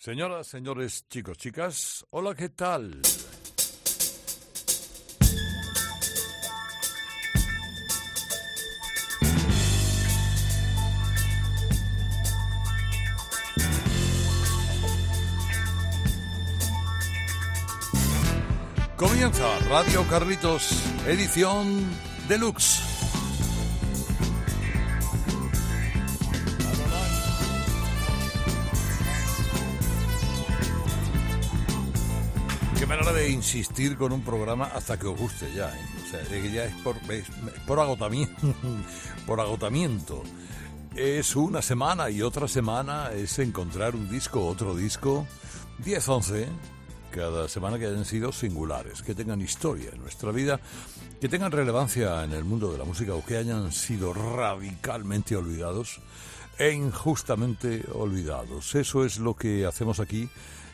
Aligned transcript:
Señoras, 0.00 0.46
señores, 0.46 1.08
chicos, 1.08 1.36
chicas, 1.36 2.06
hola, 2.10 2.32
¿qué 2.32 2.48
tal? 2.50 3.02
Comienza 18.96 19.58
Radio 19.68 20.06
Carlitos, 20.08 20.70
edición 21.08 21.90
deluxe. 22.28 22.87
Insistir 33.26 33.96
con 33.96 34.12
un 34.12 34.22
programa 34.22 34.66
hasta 34.66 34.98
que 34.98 35.06
os 35.06 35.18
guste 35.18 35.52
ya, 35.52 35.68
¿eh? 35.76 35.86
O 36.04 36.10
sea, 36.10 36.22
que 36.22 36.52
ya 36.52 36.64
es 36.64 36.74
por, 36.82 36.96
es 37.10 37.26
por 37.66 37.80
agotamiento, 37.80 38.54
por 39.26 39.40
agotamiento. 39.40 40.22
Es 40.94 41.34
una 41.36 41.62
semana 41.62 42.10
y 42.10 42.22
otra 42.22 42.48
semana 42.48 43.10
es 43.12 43.38
encontrar 43.38 43.94
un 43.94 44.08
disco, 44.08 44.46
otro 44.46 44.74
disco, 44.74 45.26
10, 45.78 46.08
11, 46.08 46.48
cada 47.10 47.48
semana 47.48 47.78
que 47.78 47.86
hayan 47.86 48.04
sido 48.04 48.32
singulares, 48.32 49.02
que 49.02 49.14
tengan 49.14 49.40
historia 49.40 49.90
en 49.92 50.00
nuestra 50.00 50.32
vida, 50.32 50.60
que 51.20 51.28
tengan 51.28 51.52
relevancia 51.52 52.24
en 52.24 52.32
el 52.32 52.44
mundo 52.44 52.72
de 52.72 52.78
la 52.78 52.84
música 52.84 53.14
o 53.14 53.24
que 53.24 53.36
hayan 53.36 53.72
sido 53.72 54.12
radicalmente 54.12 55.36
olvidados 55.36 56.00
e 56.58 56.72
injustamente 56.72 57.84
olvidados. 57.92 58.74
Eso 58.74 59.04
es 59.04 59.18
lo 59.18 59.34
que 59.34 59.66
hacemos 59.66 60.00
aquí, 60.00 60.28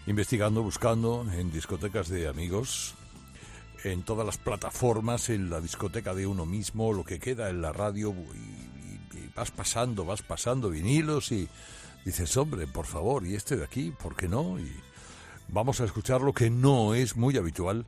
investigando, 0.06 0.62
buscando 0.62 1.26
en 1.32 1.50
discotecas 1.50 2.08
de 2.08 2.28
amigos, 2.28 2.94
en 3.84 4.02
todas 4.02 4.26
las 4.26 4.38
plataformas, 4.38 5.28
en 5.30 5.50
la 5.50 5.60
discoteca 5.60 6.14
de 6.14 6.26
uno 6.26 6.46
mismo, 6.46 6.92
lo 6.92 7.04
que 7.04 7.18
queda 7.18 7.50
en 7.50 7.62
la 7.62 7.72
radio, 7.72 8.10
y, 8.12 8.74
vas 9.34 9.50
pasando, 9.50 10.04
vas 10.04 10.22
pasando 10.22 10.70
vinilos 10.70 11.32
y 11.32 11.48
dices, 12.04 12.36
hombre, 12.36 12.66
por 12.68 12.86
favor, 12.86 13.26
y 13.26 13.34
este 13.34 13.56
de 13.56 13.64
aquí, 13.64 13.90
¿por 13.90 14.14
qué 14.14 14.28
no? 14.28 14.60
Y 14.60 14.72
vamos 15.48 15.80
a 15.80 15.84
escuchar 15.84 16.20
lo 16.20 16.32
que 16.32 16.50
no 16.50 16.94
es 16.94 17.16
muy 17.16 17.36
habitual 17.36 17.84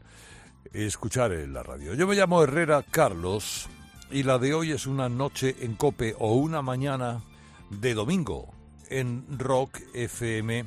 escuchar 0.72 1.32
en 1.32 1.52
la 1.52 1.62
radio. 1.62 1.94
Yo 1.94 2.06
me 2.06 2.16
llamo 2.16 2.42
Herrera 2.42 2.82
Carlos 2.82 3.68
y 4.10 4.24
la 4.24 4.38
de 4.38 4.54
hoy 4.54 4.72
es 4.72 4.86
una 4.86 5.08
noche 5.08 5.56
en 5.60 5.74
Cope 5.74 6.14
o 6.18 6.34
una 6.34 6.62
mañana 6.62 7.22
de 7.70 7.94
domingo 7.94 8.52
en 8.88 9.38
Rock 9.38 9.80
FM 9.94 10.64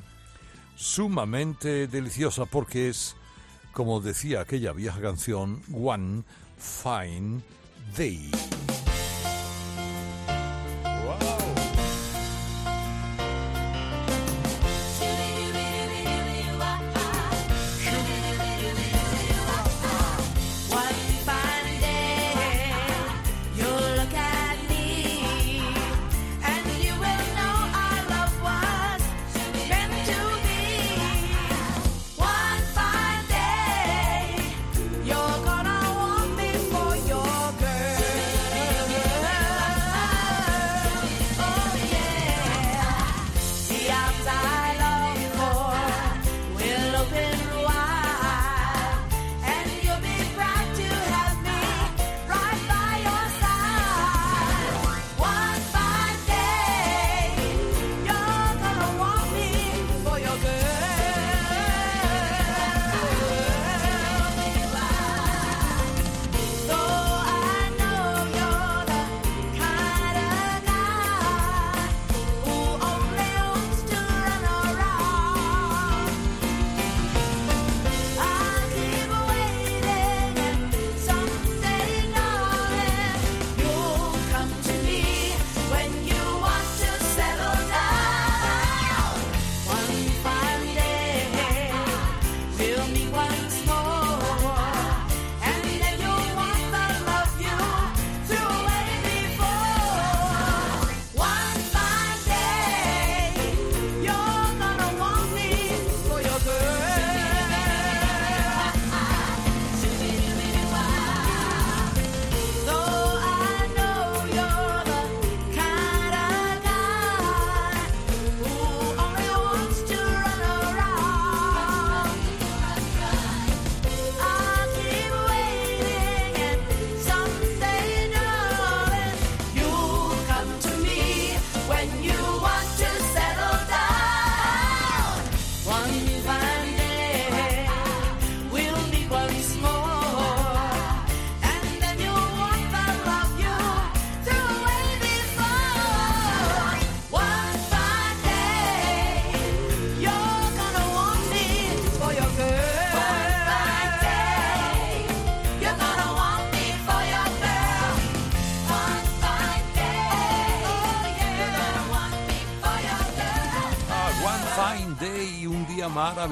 sumamente 0.79 1.87
deliciosa 1.87 2.45
porque 2.45 2.87
es, 2.87 3.17
como 3.73 3.99
decía 3.99 4.41
aquella 4.41 4.71
vieja 4.71 5.01
canción, 5.01 5.61
One 5.73 6.23
Fine 6.57 7.41
Day. 7.97 8.58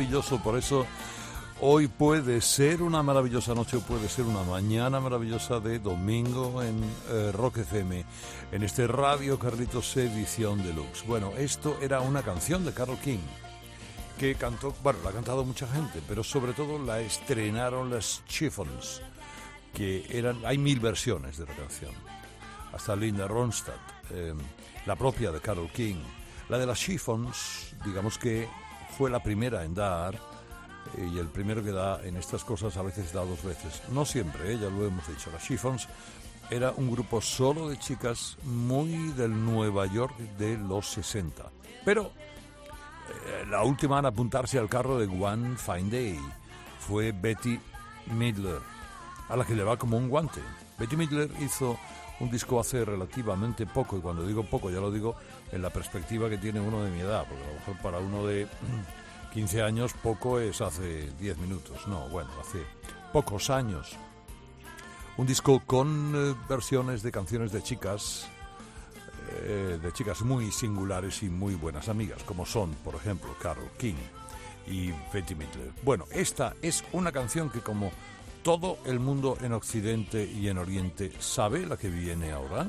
Maravilloso, 0.07 0.41
por 0.41 0.57
eso 0.57 0.87
hoy 1.59 1.89
puede 1.89 2.39
ser 2.39 2.81
una 2.81 3.03
maravillosa 3.03 3.53
noche, 3.53 3.77
puede 3.79 4.07
ser 4.07 4.23
una 4.23 4.41
mañana 4.43 5.01
maravillosa 5.01 5.59
de 5.59 5.79
domingo 5.79 6.63
en 6.63 6.81
eh, 7.09 7.31
Rock 7.33 7.57
FM, 7.57 8.05
en 8.53 8.63
este 8.63 8.87
Radio 8.87 9.37
Carlitos 9.37 9.97
Edición 9.97 10.63
Deluxe. 10.63 11.05
Bueno, 11.05 11.33
esto 11.37 11.77
era 11.81 11.99
una 11.99 12.21
canción 12.21 12.63
de 12.63 12.71
Carol 12.71 12.97
King 12.99 13.19
que 14.17 14.35
cantó, 14.35 14.73
bueno, 14.81 14.99
la 15.03 15.09
ha 15.09 15.13
cantado 15.13 15.43
mucha 15.43 15.67
gente, 15.67 16.01
pero 16.07 16.23
sobre 16.23 16.53
todo 16.53 16.79
la 16.79 17.01
estrenaron 17.01 17.89
las 17.89 18.23
Chiffons, 18.27 19.01
que 19.73 20.05
eran, 20.09 20.39
hay 20.45 20.57
mil 20.57 20.79
versiones 20.79 21.37
de 21.37 21.47
la 21.47 21.53
canción, 21.53 21.91
hasta 22.71 22.95
Linda 22.95 23.27
Ronstadt, 23.27 23.75
eh, 24.11 24.33
la 24.85 24.95
propia 24.95 25.33
de 25.33 25.41
Carol 25.41 25.69
King. 25.69 26.01
La 26.47 26.57
de 26.57 26.65
las 26.65 26.79
Chiffons, 26.79 27.73
digamos 27.83 28.17
que 28.17 28.47
fue 28.97 29.09
la 29.09 29.21
primera 29.21 29.63
en 29.63 29.73
dar 29.73 30.15
eh, 30.15 31.09
y 31.13 31.19
el 31.19 31.27
primero 31.27 31.63
que 31.63 31.71
da 31.71 32.03
en 32.03 32.17
estas 32.17 32.43
cosas 32.43 32.75
a 32.77 32.81
veces 32.81 33.13
da 33.13 33.23
dos 33.23 33.43
veces. 33.43 33.81
No 33.89 34.05
siempre, 34.05 34.53
¿eh? 34.53 34.59
ya 34.59 34.69
lo 34.69 34.85
hemos 34.85 35.07
dicho. 35.07 35.29
Las 35.31 35.43
Chiffons 35.43 35.87
era 36.49 36.71
un 36.75 36.89
grupo 36.89 37.21
solo 37.21 37.69
de 37.69 37.77
chicas 37.77 38.37
muy 38.43 39.11
del 39.13 39.45
Nueva 39.45 39.85
York 39.85 40.17
de 40.37 40.57
los 40.57 40.87
60. 40.87 41.43
Pero 41.85 42.11
Eh, 43.09 43.45
la 43.49 43.63
última 43.63 43.99
en 43.99 44.05
apuntarse 44.05 44.59
al 44.59 44.69
carro 44.69 44.97
de 44.99 45.07
One 45.07 45.55
Fine 45.57 45.89
Day 45.89 46.19
fue 46.79 47.11
Betty 47.11 47.59
Midler, 48.07 48.59
a 49.29 49.35
la 49.35 49.45
que 49.45 49.55
le 49.55 49.63
va 49.63 49.77
como 49.77 49.97
un 49.97 50.09
guante. 50.09 50.41
Betty 50.77 50.95
Midler 50.97 51.29
hizo 51.39 51.77
un 52.19 52.29
disco 52.29 52.59
hace 52.59 52.83
relativamente 52.83 53.65
poco, 53.65 53.97
y 53.97 54.01
cuando 54.01 54.25
digo 54.25 54.43
poco 54.43 54.69
ya 54.69 54.79
lo 54.79 54.91
digo 54.91 55.15
en 55.51 55.61
la 55.61 55.69
perspectiva 55.69 56.29
que 56.29 56.37
tiene 56.37 56.59
uno 56.59 56.83
de 56.83 56.91
mi 56.91 56.99
edad, 56.99 57.25
porque 57.27 57.43
a 57.43 57.47
lo 57.47 57.53
mejor 57.53 57.77
para 57.81 57.99
uno 57.99 58.25
de 58.25 58.47
15 59.33 59.61
años 59.61 59.93
poco 60.01 60.39
es 60.39 60.61
hace 60.61 61.11
10 61.19 61.37
minutos, 61.37 61.87
no, 61.87 62.07
bueno, 62.09 62.29
hace 62.41 62.59
pocos 63.13 63.49
años. 63.49 63.95
Un 65.17 65.25
disco 65.25 65.61
con 65.65 66.13
eh, 66.15 66.35
versiones 66.47 67.01
de 67.01 67.11
canciones 67.11 67.51
de 67.51 67.63
chicas, 67.63 68.27
eh, 69.31 69.79
de 69.81 69.91
chicas 69.93 70.21
muy 70.21 70.51
singulares 70.51 71.23
y 71.23 71.29
muy 71.29 71.55
buenas 71.55 71.89
amigas, 71.89 72.23
como 72.23 72.45
son, 72.45 72.71
por 72.83 72.95
ejemplo, 72.95 73.35
Carol 73.41 73.69
King 73.77 73.95
y 74.67 74.91
Betty 75.13 75.33
Midler. 75.33 75.71
Bueno, 75.83 76.05
esta 76.11 76.53
es 76.61 76.83
una 76.91 77.11
canción 77.11 77.49
que 77.49 77.61
como 77.61 77.91
todo 78.43 78.77
el 78.85 78.99
mundo 78.99 79.37
en 79.41 79.53
Occidente 79.53 80.23
y 80.23 80.47
en 80.47 80.57
Oriente 80.57 81.11
sabe, 81.19 81.65
la 81.65 81.77
que 81.77 81.89
viene 81.89 82.31
ahora, 82.31 82.67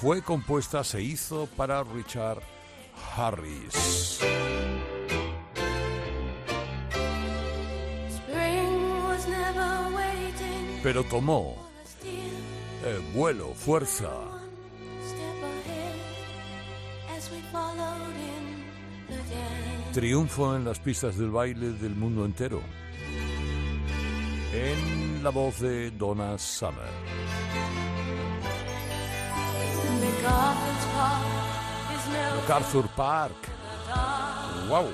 fue 0.00 0.22
compuesta, 0.22 0.84
se 0.84 1.02
hizo 1.02 1.46
para 1.56 1.82
Richard 1.82 2.42
Harris. 3.16 4.20
Pero 10.82 11.02
tomó 11.04 11.56
eh, 12.84 13.00
vuelo, 13.14 13.54
fuerza. 13.54 14.10
Triunfo 19.92 20.54
en 20.54 20.64
las 20.64 20.78
pistas 20.78 21.16
del 21.16 21.30
baile 21.30 21.70
del 21.72 21.96
mundo 21.96 22.24
entero. 22.24 22.60
En 24.52 25.24
la 25.24 25.30
voz 25.30 25.58
de 25.60 25.90
Donna 25.90 26.38
Summer. 26.38 27.85
MacArthur 32.46 32.88
Park. 32.94 33.32
Wow. 34.68 34.88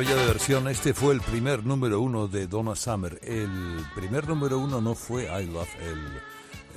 Maravilla 0.00 0.22
de 0.22 0.28
versión. 0.28 0.68
Este 0.68 0.94
fue 0.94 1.12
el 1.12 1.20
primer 1.20 1.66
número 1.66 2.00
uno 2.00 2.26
de 2.26 2.46
Donna 2.46 2.74
Summer. 2.74 3.20
El 3.22 3.84
primer 3.94 4.26
número 4.26 4.58
uno 4.58 4.80
no 4.80 4.94
fue 4.94 5.24
I 5.24 5.46
Love, 5.46 5.68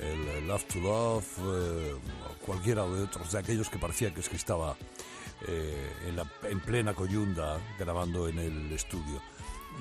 el, 0.02 0.46
Love 0.46 0.64
to 0.64 0.78
Love, 0.80 1.26
eh, 1.38 1.94
cualquiera 2.44 2.84
de 2.84 3.04
otros, 3.04 3.32
de 3.32 3.38
aquellos 3.38 3.70
que 3.70 3.78
parecía 3.78 4.12
que, 4.12 4.20
es 4.20 4.28
que 4.28 4.36
estaba 4.36 4.76
eh, 5.48 5.90
en 6.42 6.60
plena 6.60 6.92
coyunda 6.92 7.58
grabando 7.78 8.28
en 8.28 8.40
el 8.40 8.70
estudio. 8.72 9.22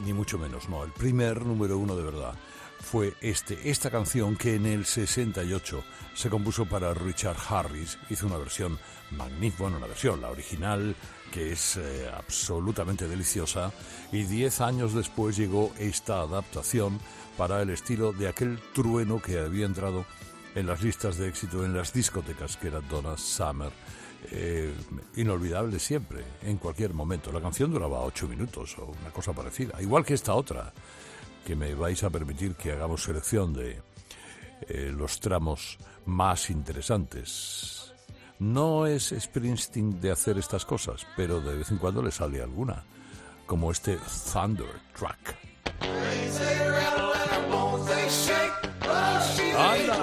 Ni 0.05 0.13
mucho 0.13 0.37
menos, 0.37 0.69
no. 0.69 0.85
El 0.85 0.93
primer 0.93 1.45
número 1.45 1.77
uno 1.77 1.97
de 1.97 2.03
verdad 2.03 2.35
fue 2.83 3.13
este, 3.21 3.69
esta 3.69 3.89
canción 3.89 4.35
que 4.35 4.55
en 4.55 4.65
el 4.65 4.85
68 4.85 5.83
se 6.13 6.29
compuso 6.29 6.65
para 6.65 6.93
Richard 6.93 7.37
Harris. 7.49 7.97
Hizo 8.09 8.27
una 8.27 8.37
versión 8.37 8.77
magnífica, 9.11 9.63
bueno, 9.63 9.77
una 9.77 9.87
versión, 9.87 10.21
la 10.21 10.29
original, 10.29 10.95
que 11.31 11.53
es 11.53 11.77
eh, 11.77 12.09
absolutamente 12.15 13.07
deliciosa. 13.07 13.71
Y 14.11 14.23
diez 14.23 14.61
años 14.61 14.93
después 14.93 15.37
llegó 15.37 15.73
esta 15.79 16.21
adaptación 16.21 16.99
para 17.37 17.61
el 17.61 17.71
estilo 17.71 18.13
de 18.13 18.27
aquel 18.27 18.59
trueno 18.73 19.21
que 19.21 19.39
había 19.39 19.65
entrado 19.65 20.05
en 20.53 20.67
las 20.67 20.83
listas 20.83 21.17
de 21.17 21.29
éxito 21.29 21.65
en 21.65 21.75
las 21.75 21.93
discotecas, 21.93 22.57
que 22.57 22.67
era 22.67 22.81
Donna 22.81 23.17
Summer. 23.17 23.71
Eh, 24.31 24.73
inolvidable 25.15 25.79
siempre, 25.79 26.23
en 26.43 26.57
cualquier 26.57 26.93
momento. 26.93 27.31
La 27.31 27.41
canción 27.41 27.71
duraba 27.71 28.01
ocho 28.01 28.27
minutos 28.27 28.77
o 28.77 28.85
una 28.85 29.11
cosa 29.11 29.33
parecida, 29.33 29.81
igual 29.81 30.05
que 30.05 30.13
esta 30.13 30.33
otra, 30.33 30.71
que 31.45 31.55
me 31.55 31.73
vais 31.75 32.03
a 32.03 32.09
permitir 32.09 32.55
que 32.55 32.71
hagamos 32.71 33.03
selección 33.03 33.53
de 33.53 33.81
eh, 34.67 34.91
los 34.95 35.19
tramos 35.19 35.77
más 36.05 36.49
interesantes. 36.49 37.93
No 38.39 38.87
es 38.87 39.13
Springsteen 39.17 40.01
de 40.01 40.11
hacer 40.11 40.37
estas 40.37 40.65
cosas, 40.65 41.05
pero 41.15 41.39
de 41.39 41.57
vez 41.57 41.71
en 41.71 41.77
cuando 41.77 42.01
le 42.01 42.11
sale 42.11 42.41
alguna, 42.41 42.83
como 43.45 43.71
este 43.71 43.97
Thunder 44.31 44.81
Track. 44.97 45.37
¡Anda! 49.57 50.02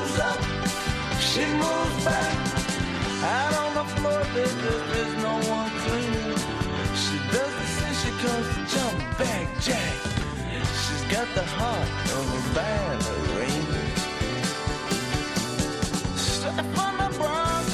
moves 0.00 0.18
up, 0.18 0.40
she 1.20 1.44
moves 1.62 2.04
back. 2.04 2.36
Out 3.22 3.54
on 3.62 3.74
the 3.74 3.84
floor, 3.94 4.22
there, 4.34 4.46
there 4.46 4.84
is 5.02 5.12
no 5.22 5.34
one 5.56 5.70
clean. 5.82 6.36
She 7.02 7.16
doesn't 7.34 7.70
and 7.86 7.96
she 8.02 8.10
comes 8.22 8.46
to 8.54 8.60
jump 8.74 8.98
back, 9.18 9.46
Jack. 9.60 9.94
She's 10.82 11.04
got 11.14 11.28
the 11.34 11.44
heart 11.56 11.90
of 12.18 12.24
a 12.38 12.42
ballerina. 12.56 13.80
Step 16.16 16.78
on 16.84 16.94
the 17.02 17.08
bronze, 17.18 17.72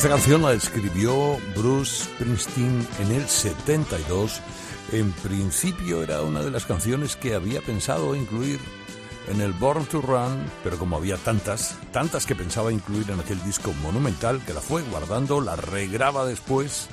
Esta 0.00 0.08
canción 0.08 0.40
la 0.40 0.54
escribió 0.54 1.36
Bruce 1.54 2.04
Springsteen 2.04 2.88
en 3.00 3.12
el 3.12 3.28
72. 3.28 4.40
En 4.92 5.12
principio 5.12 6.02
era 6.02 6.22
una 6.22 6.40
de 6.40 6.50
las 6.50 6.64
canciones 6.64 7.16
que 7.16 7.34
había 7.34 7.60
pensado 7.60 8.16
incluir 8.16 8.60
en 9.28 9.42
el 9.42 9.52
Born 9.52 9.84
to 9.84 10.00
Run, 10.00 10.42
pero 10.64 10.78
como 10.78 10.96
había 10.96 11.18
tantas, 11.18 11.76
tantas 11.92 12.24
que 12.24 12.34
pensaba 12.34 12.72
incluir 12.72 13.10
en 13.10 13.20
aquel 13.20 13.44
disco 13.44 13.74
monumental, 13.82 14.42
que 14.46 14.54
la 14.54 14.62
fue 14.62 14.80
guardando, 14.84 15.42
la 15.42 15.54
regraba 15.54 16.24
después 16.24 16.88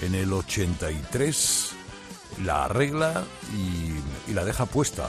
en 0.00 0.14
el 0.14 0.32
83, 0.32 1.72
la 2.44 2.66
arregla 2.66 3.24
y, 4.28 4.32
la 4.32 4.44
deja 4.44 4.64
puesta. 4.66 5.08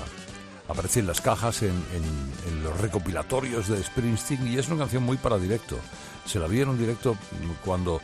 Aparece 0.68 1.02
en 1.02 1.06
las 1.06 1.22
cajas, 1.22 1.62
en, 1.62 1.70
en, 1.70 2.64
los 2.64 2.76
recopilatorios 2.82 3.68
de 3.68 3.84
Springsteen 3.84 4.48
y 4.48 4.58
es 4.58 4.68
una 4.70 4.80
canción 4.80 5.04
muy 5.04 5.18
para 5.18 5.38
directo. 5.38 5.78
Se 6.26 6.40
la 6.40 6.48
vi 6.48 6.62
en 6.62 6.78
directo 6.78 7.18
cuando 7.64 8.02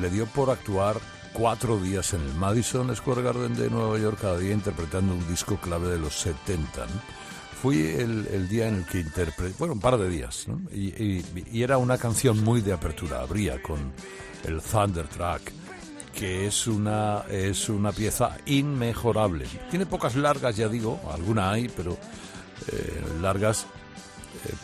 le 0.00 0.10
dio 0.10 0.26
por 0.26 0.50
actuar 0.50 0.96
cuatro 1.32 1.78
días 1.78 2.12
en 2.14 2.22
el 2.22 2.34
Madison 2.34 2.94
Square 2.94 3.22
Garden 3.22 3.54
de 3.54 3.70
Nueva 3.70 3.98
York 3.98 4.18
cada 4.20 4.38
día 4.38 4.52
interpretando 4.52 5.14
un 5.14 5.26
disco 5.28 5.56
clave 5.56 5.88
de 5.88 5.98
los 5.98 6.14
70. 6.14 6.86
Fui 7.60 7.78
el, 7.80 8.48
día 8.48 8.66
en 8.68 8.76
el 8.76 8.86
que 8.86 9.00
interpreté, 9.00 9.54
bueno, 9.56 9.74
un 9.74 9.80
par 9.80 9.96
de 9.96 10.08
días, 10.08 10.46
y, 10.72 10.88
y, 11.52 11.62
era 11.62 11.78
una 11.78 11.96
canción 11.96 12.42
muy 12.42 12.60
de 12.60 12.72
apertura, 12.72 13.20
abría 13.20 13.62
con 13.62 13.92
el 14.44 14.60
Thunder 14.60 15.06
Track, 15.06 15.52
que 16.12 16.48
es 16.48 16.66
una, 16.66 17.22
es 17.30 17.68
una 17.68 17.92
pieza 17.92 18.36
inmejorable. 18.46 19.46
Tiene 19.70 19.86
pocas 19.86 20.16
largas, 20.16 20.56
ya 20.56 20.68
digo, 20.68 21.00
alguna 21.12 21.52
hay, 21.52 21.68
pero 21.68 21.96
eh, 22.72 23.02
largas. 23.20 23.66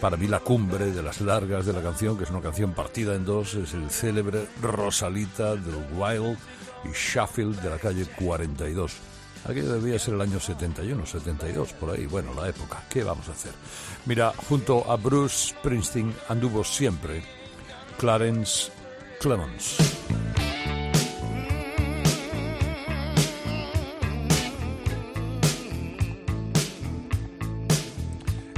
Para 0.00 0.16
mí 0.16 0.26
la 0.26 0.40
cumbre 0.40 0.90
de 0.92 1.02
las 1.02 1.20
largas 1.20 1.66
de 1.66 1.72
la 1.72 1.82
canción, 1.82 2.16
que 2.16 2.24
es 2.24 2.30
una 2.30 2.40
canción 2.40 2.72
partida 2.72 3.14
en 3.14 3.24
dos, 3.24 3.54
es 3.54 3.74
el 3.74 3.90
célebre 3.90 4.46
Rosalita 4.60 5.54
del 5.54 5.76
Wild 5.96 6.38
y 6.84 6.92
Sheffield 6.92 7.60
de 7.60 7.70
la 7.70 7.78
calle 7.78 8.06
42. 8.06 8.96
Aquello 9.44 9.72
debía 9.72 9.98
ser 9.98 10.14
el 10.14 10.20
año 10.20 10.40
71, 10.40 11.06
72, 11.06 11.72
por 11.74 11.90
ahí. 11.90 12.06
Bueno, 12.06 12.34
la 12.34 12.48
época. 12.48 12.82
¿Qué 12.90 13.02
vamos 13.02 13.28
a 13.28 13.32
hacer? 13.32 13.52
Mira, 14.04 14.32
junto 14.48 14.90
a 14.90 14.96
Bruce 14.96 15.50
Springsteen 15.50 16.14
anduvo 16.28 16.64
siempre 16.64 17.22
Clarence 17.98 18.70
Clemons. 19.20 19.76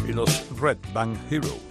Y 0.09 0.12
los 0.12 0.50
Red 0.61 0.79
Band 0.92 1.16
Heroes. 1.31 1.69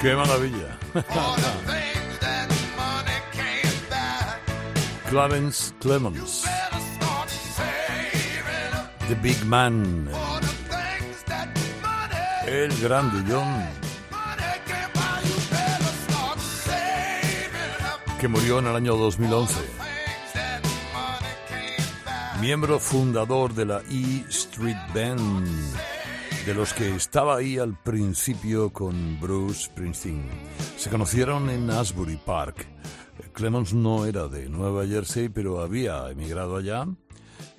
¡Qué 0.00 0.14
maravilla! 0.14 0.78
Clarence 5.10 5.72
Clemons. 5.80 6.44
The 9.08 9.14
Big 9.16 9.44
Man. 9.46 10.08
El 12.46 12.80
grandullón. 12.80 13.48
Que 18.20 18.28
murió 18.28 18.58
en 18.58 18.66
el 18.66 18.76
año 18.76 18.96
2011. 18.96 19.54
Miembro 22.40 22.78
fundador 22.78 23.52
de 23.52 23.64
la 23.64 23.82
E 23.90 24.24
Street 24.28 24.76
Band, 24.94 25.48
de 26.48 26.54
los 26.54 26.72
que 26.72 26.96
estaba 26.96 27.36
ahí 27.36 27.58
al 27.58 27.78
principio 27.78 28.72
con 28.72 29.20
Bruce 29.20 29.66
Springsteen. 29.66 30.24
Se 30.78 30.88
conocieron 30.88 31.50
en 31.50 31.70
Asbury 31.70 32.16
Park. 32.16 32.66
Clemons 33.34 33.74
no 33.74 34.06
era 34.06 34.28
de 34.28 34.48
Nueva 34.48 34.86
Jersey, 34.86 35.28
pero 35.28 35.60
había 35.60 36.08
emigrado 36.08 36.56
allá. 36.56 36.86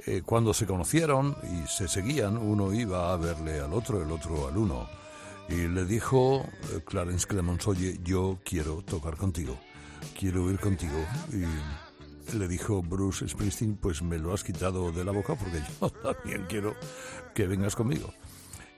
Eh, 0.07 0.23
cuando 0.25 0.55
se 0.55 0.65
conocieron 0.65 1.35
y 1.43 1.67
se 1.67 1.87
seguían, 1.87 2.35
uno 2.35 2.73
iba 2.73 3.13
a 3.13 3.17
verle 3.17 3.59
al 3.59 3.73
otro, 3.73 4.01
el 4.01 4.11
otro 4.11 4.47
al 4.47 4.57
uno. 4.57 4.89
Y 5.49 5.67
le 5.67 5.85
dijo 5.85 6.43
eh, 6.73 6.81
Clarence 6.83 7.27
Clemons, 7.27 7.67
oye, 7.67 7.99
yo 8.03 8.39
quiero 8.43 8.81
tocar 8.81 9.17
contigo, 9.17 9.55
quiero 10.17 10.49
ir 10.49 10.59
contigo. 10.59 10.97
Y 11.31 12.35
le 12.35 12.47
dijo 12.47 12.81
Bruce 12.81 13.27
Springsteen, 13.27 13.75
pues 13.75 14.01
me 14.01 14.17
lo 14.17 14.33
has 14.33 14.43
quitado 14.43 14.91
de 14.91 15.05
la 15.05 15.11
boca 15.11 15.35
porque 15.35 15.61
yo 15.79 15.89
también 16.13 16.47
quiero 16.49 16.73
que 17.35 17.45
vengas 17.45 17.75
conmigo. 17.75 18.11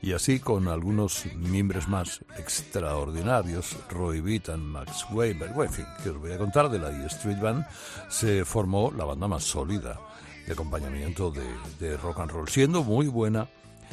Y 0.04 0.14
así 0.14 0.40
con 0.40 0.68
algunos 0.68 1.28
miembros 1.36 1.88
más 1.88 2.22
extraordinarios, 2.38 3.78
Roy 3.90 4.20
Beaton, 4.20 4.66
Max 4.66 5.06
Weber, 5.12 5.52
en 5.56 5.70
fin, 5.72 5.86
que 6.02 6.10
os 6.10 6.18
voy 6.18 6.32
a 6.32 6.40
contar 6.40 6.70
de 6.70 6.80
la 6.80 6.90
E 6.90 7.06
Street 7.06 7.40
Band, 7.40 7.68
se 8.10 8.44
formó 8.44 8.92
la 8.92 9.06
banda 9.06 9.28
más 9.28 9.44
sólida 9.44 10.00
de 10.48 10.54
acompañamiento 10.54 11.32
de, 11.80 11.98
rock 11.98 12.20
and 12.20 12.32
roll, 12.32 12.50
siendo 12.50 12.84
muy 12.84 13.08
buena 13.08 13.48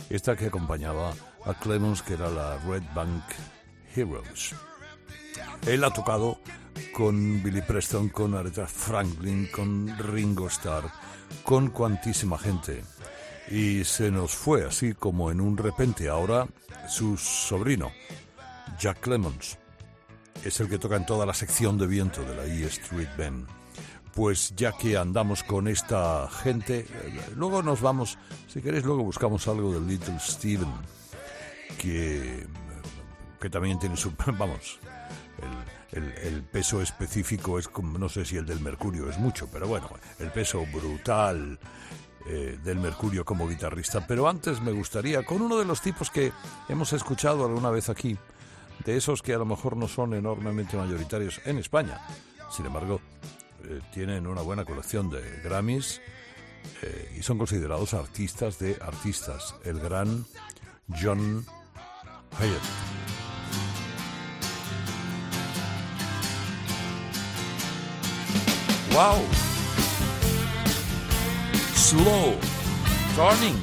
esta 0.09 0.35
que 0.35 0.47
acompañaba 0.47 1.13
a 1.45 1.55
Clemons, 1.55 2.01
que 2.01 2.15
era 2.15 2.31
la 2.31 2.57
Red 2.59 2.85
Bank 2.95 3.25
Heroes. 3.95 4.55
Él 5.67 5.85
ha 5.85 5.91
tocado 5.91 6.39
con 6.95 7.43
Billy 7.43 7.61
Preston, 7.61 8.09
con 8.09 8.35
Aretha 8.35 8.67
Franklin, 8.67 9.47
con 9.53 9.95
Ringo 9.99 10.47
Starr, 10.47 10.91
con 11.45 11.69
cuantísima 11.69 12.39
gente 12.39 12.83
y 13.51 13.85
se 13.85 14.11
nos 14.11 14.35
fue 14.35 14.65
así 14.65 14.95
como 14.95 15.31
en 15.31 15.41
un 15.41 15.57
repente. 15.57 16.09
Ahora 16.09 16.47
su 16.89 17.17
sobrino, 17.17 17.93
Jack 18.79 19.01
Clemons, 19.01 19.59
es 20.45 20.61
el 20.61 20.69
que 20.69 20.79
toca 20.79 20.97
en 20.97 21.07
toda 21.07 21.27
la 21.27 21.35
sección 21.35 21.79
de 21.79 21.87
viento 21.87 22.23
de 22.23 22.35
la 22.35 22.45
E 22.45 22.65
Street 22.67 23.09
Band. 23.17 23.47
Pues 24.15 24.55
ya 24.57 24.73
que 24.73 24.97
andamos 24.97 25.45
con 25.45 25.69
esta 25.69 26.29
gente, 26.43 26.81
eh, 26.81 27.21
luego 27.37 27.63
nos 27.63 27.81
vamos, 27.81 28.19
si 28.49 28.61
queréis, 28.61 28.85
luego 28.85 29.05
buscamos 29.05 29.47
algo 29.47 29.73
de 29.73 29.81
Little 29.81 30.19
Steven, 30.19 30.73
que, 31.79 32.47
que 33.41 33.51
también 33.51 33.79
tiene 33.79 33.97
su, 33.97 34.13
vamos, 34.39 34.81
el, 35.93 36.03
el, 36.03 36.13
el, 36.27 36.43
peso 36.43 36.83
específico 36.83 37.61
es 37.61 37.69
como, 37.69 37.97
no 37.97 38.09
sé 38.09 38.25
si 38.25 38.37
el 38.37 38.47
del 38.47 38.61
Mercurio 38.61 39.09
es 39.09 39.19
mucho, 39.19 39.49
pero 39.53 39.69
bueno, 39.69 39.89
el 40.19 40.33
peso 40.33 40.67
brutal 40.73 41.59
eh, 42.27 42.59
del 42.63 42.79
Mercurio 42.79 43.25
como 43.25 43.49
guitarrista. 43.49 44.07
Pero 44.07 44.29
antes 44.29 44.61
me 44.61 44.73
gustaría, 44.73 45.25
con 45.25 45.41
uno 45.41 45.57
de 45.57 45.65
los 45.65 45.81
tipos 45.81 46.11
que 46.11 46.33
hemos 46.69 46.93
escuchado 46.93 47.47
alguna 47.47 47.71
vez 47.71 47.89
aquí, 47.89 48.19
de 48.85 48.97
esos 48.97 49.23
que 49.23 49.35
a 49.35 49.39
lo 49.39 49.47
mejor 49.47 49.77
no 49.77 49.89
son 49.89 50.15
enormemente 50.15 50.77
mayoritarios 50.77 51.41
en 51.45 51.59
España, 51.59 52.01
sin 52.51 52.67
embargo, 52.67 53.01
eh, 53.65 53.81
tienen 53.93 54.27
una 54.27 54.43
buena 54.43 54.65
colección 54.65 55.11
de 55.11 55.21
Grammys 55.43 56.01
eh, 56.83 57.15
y 57.19 57.23
son 57.23 57.39
considerados 57.39 57.95
artistas 57.95 58.59
de 58.59 58.77
artistas, 58.81 59.55
el 59.65 59.81
gran 59.81 60.25
John 60.89 61.45
Hyatt. 62.39 63.09
¡Wow! 68.93 69.48
Slow 71.89 72.37
turning. 73.17 73.57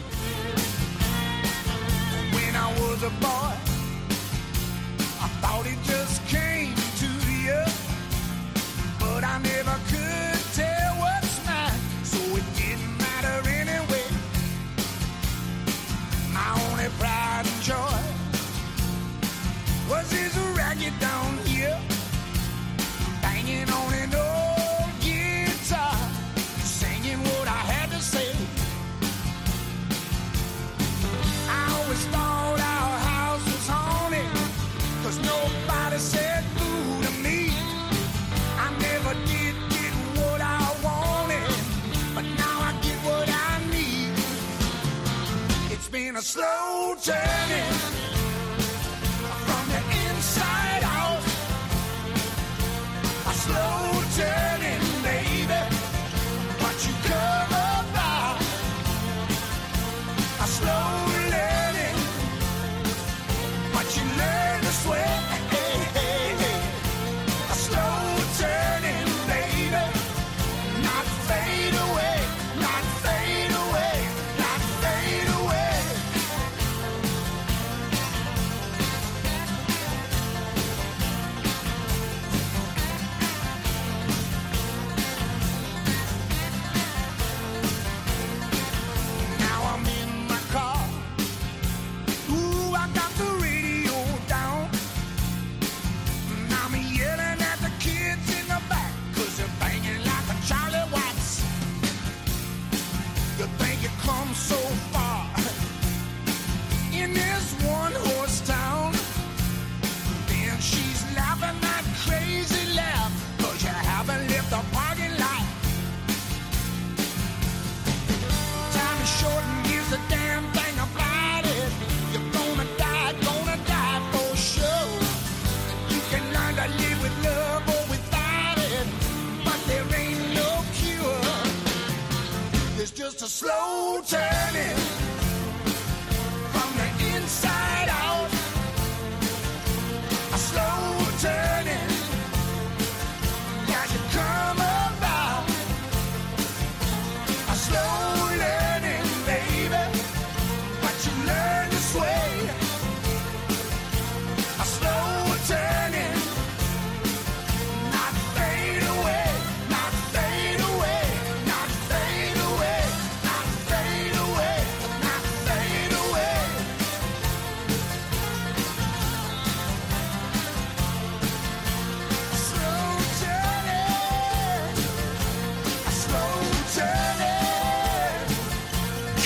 When 2.33 2.55
I 2.55 2.73
was 2.79 3.03
a 3.03 3.11
boy, 3.21 3.53
I 5.25 5.27
thought 5.41 5.67
it 5.67 5.77
just 5.83 6.25
came 6.25 6.73
to 7.01 7.09
but 8.99 9.23
I 9.23 9.37
never 9.43 9.79
could 9.89 10.24
a 46.17 46.21
slow 46.21 46.95
journey 47.01 47.74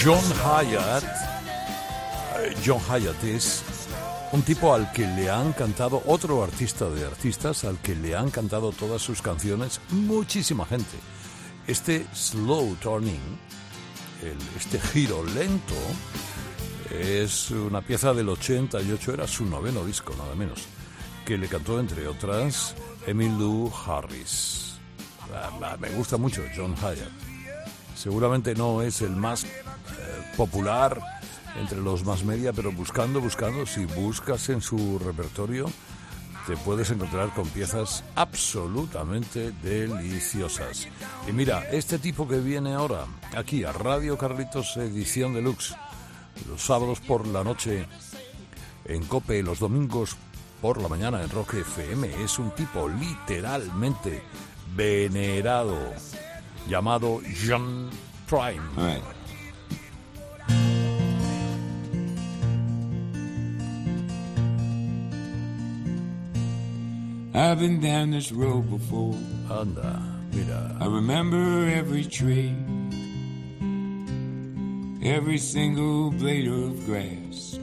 John 0.02 0.24
Hyatt. 0.46 1.04
John 2.66 2.80
Hyatt 2.88 3.22
es 3.26 3.64
un 4.32 4.42
tipo 4.44 4.74
al 4.74 4.90
que 4.94 5.06
le 5.06 5.30
han 5.30 5.52
cantado, 5.52 6.02
otro 6.06 6.42
artista 6.42 6.90
de 6.90 7.06
artistas, 7.06 7.66
al 7.66 7.80
que 7.80 7.96
le 7.96 8.16
han 8.16 8.30
cantado 8.30 8.72
todas 8.72 9.02
sus 9.02 9.22
canciones 9.22 9.82
muchísima 9.90 10.66
gente. 10.66 10.96
Este 11.68 12.06
slow 12.14 12.76
turning, 12.76 13.38
este 14.58 14.80
giro 14.80 15.22
lento, 15.24 15.76
es 16.92 17.52
una 17.52 17.82
pieza 17.82 18.14
del 18.14 18.30
88, 18.30 19.14
era 19.14 19.28
su 19.28 19.46
noveno 19.46 19.84
disco, 19.84 20.16
nada 20.18 20.34
menos, 20.34 20.62
que 21.26 21.38
le 21.38 21.50
cantó, 21.50 21.78
entre 21.78 22.08
otras, 22.08 22.74
Emmylou 23.06 23.70
Harris. 23.86 24.76
Me 25.80 25.90
gusta 25.90 26.16
mucho 26.16 26.42
John 26.56 26.74
Hyatt. 26.76 27.29
Seguramente 28.00 28.56
no 28.56 28.82
es 28.82 29.02
el 29.02 29.14
más 29.14 29.44
eh, 29.44 29.48
popular 30.38 31.02
entre 31.60 31.80
los 31.82 32.06
más 32.06 32.24
media, 32.24 32.54
pero 32.54 32.72
buscando, 32.72 33.20
buscando, 33.20 33.66
si 33.66 33.84
buscas 33.84 34.48
en 34.48 34.62
su 34.62 34.98
repertorio, 35.00 35.70
te 36.48 36.56
puedes 36.56 36.92
encontrar 36.92 37.34
con 37.34 37.46
piezas 37.50 38.06
absolutamente 38.16 39.52
deliciosas. 39.52 40.88
Y 41.28 41.34
mira, 41.34 41.70
este 41.74 42.00
tipo 42.00 42.26
que 42.26 42.40
viene 42.40 42.74
ahora 42.74 43.04
aquí 43.36 43.66
a 43.66 43.74
Radio 43.74 44.18
Carlitos 44.18 44.78
Edición 44.78 45.34
Deluxe, 45.34 45.76
los 46.48 46.62
sábados 46.62 47.02
por 47.02 47.28
la 47.28 47.44
noche 47.44 47.86
en 48.86 49.04
Cope, 49.08 49.44
los 49.44 49.60
domingos 49.60 50.16
por 50.62 50.82
la 50.82 50.88
mañana 50.88 51.22
en 51.22 51.30
Rock 51.30 51.56
FM, 51.56 52.24
es 52.24 52.40
un 52.40 52.52
tipo 52.52 52.88
literalmente 52.88 54.24
venerado 54.74 55.76
llamado 56.68 57.22
John 57.46 57.90
Prime. 58.28 58.62
I've 67.34 67.60
been 67.60 67.80
down 67.80 68.12
this 68.12 68.32
road 68.32 68.70
before. 68.70 69.16
Anda, 69.50 70.02
mira. 70.34 70.76
I 70.80 70.86
remember 70.86 71.68
every 71.70 72.04
tree, 72.04 72.54
every 75.02 75.38
single 75.38 76.12
blade 76.12 76.48
of 76.48 76.86
grass 76.86 77.58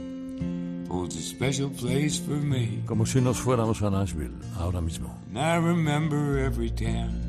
holds 0.89 1.15
a 1.15 1.21
special 1.21 1.69
place 1.69 2.17
for 2.17 2.31
me. 2.31 2.81
Como 2.87 3.05
si 3.05 3.21
nos 3.21 3.39
fuéramos 3.39 3.81
a 3.81 3.89
Nashville 3.89 4.33
ahora 4.59 4.81
mismo. 4.81 5.09
And 5.29 5.37
I 5.37 5.57
remember 5.57 6.39
every 6.39 6.71
town, 6.71 7.26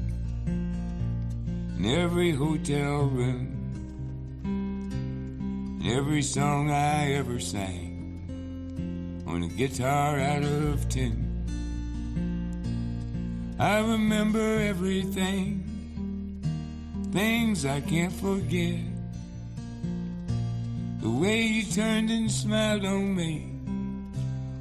and 1.79 1.87
every 1.87 2.33
hotel 2.33 3.05
room, 3.05 3.55
and 4.43 5.87
every 5.87 6.23
song 6.23 6.73
I 6.73 7.13
ever 7.13 7.39
sang 7.39 9.23
on 9.29 9.45
a 9.45 9.49
guitar 9.49 10.19
out 10.19 10.43
of 10.43 10.89
tin. 10.89 11.25
I 13.61 13.79
remember 13.79 14.41
everything, 14.41 15.63
things 17.13 17.65
I 17.65 17.81
can't 17.81 18.13
forget. 18.13 18.81
The 21.01 21.11
way 21.11 21.43
you 21.43 21.63
turned 21.63 22.11
and 22.11 22.29
smiled 22.29 22.85
on 22.85 23.15
me 23.15 23.53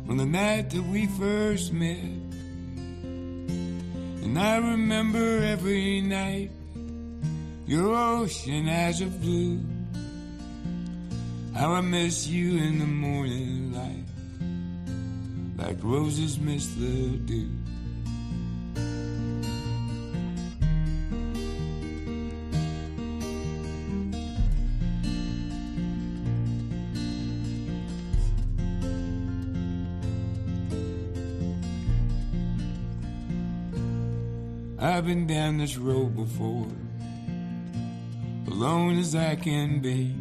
on 0.07 0.17
the 0.17 0.25
night 0.25 0.69
that 0.69 0.83
we 0.83 1.07
first 1.07 1.73
met. 1.73 1.97
And 4.23 4.37
I 4.37 4.57
remember 4.57 5.41
every 5.43 6.01
night 6.01 6.51
your 7.67 7.93
ocean 7.93 8.69
of 8.69 9.21
blue. 9.21 9.59
How 11.53 11.73
I 11.73 11.81
miss 11.81 12.25
you 12.27 12.57
in 12.57 12.79
the 12.79 12.85
morning 12.85 13.73
light, 13.73 14.05
like 15.57 15.83
roses 15.83 16.39
miss 16.39 16.67
the 16.75 17.17
dew. 17.25 17.49
I've 34.79 35.05
been 35.05 35.27
down 35.27 35.57
this 35.57 35.75
road 35.75 36.15
before, 36.15 36.67
alone 38.57 38.97
as 38.97 39.13
I 39.13 39.35
can 39.35 39.79
be. 39.81 40.15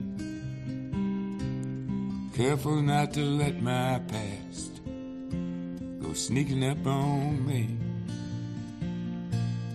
Careful 2.37 2.83
not 2.83 3.15
to 3.15 3.25
let 3.25 3.63
my 3.63 3.99
past 4.09 4.83
go 6.03 6.13
sneaking 6.13 6.63
up 6.63 6.87
on 6.87 7.47
me. 7.47 7.79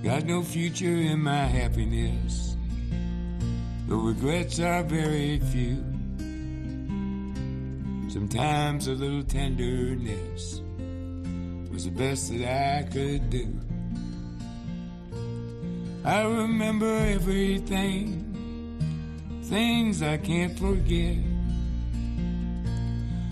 Got 0.03 0.25
no 0.25 0.43
future 0.43 0.95
in 0.95 1.21
my 1.21 1.45
happiness, 1.45 2.55
the 3.87 3.95
regrets 3.95 4.59
are 4.59 4.83
very 4.83 5.39
few. 5.39 5.83
Sometimes 8.09 8.87
a 8.87 8.93
little 8.93 9.23
tenderness 9.23 10.61
was 11.71 11.85
the 11.85 11.91
best 11.91 12.31
that 12.31 12.45
I 12.45 12.83
could 12.83 13.31
do. 13.31 13.47
I 16.05 16.21
remember 16.25 16.95
everything, 16.95 18.30
things 19.51 20.01
I 20.01 20.15
can't 20.15 20.57
forget. 20.57 21.17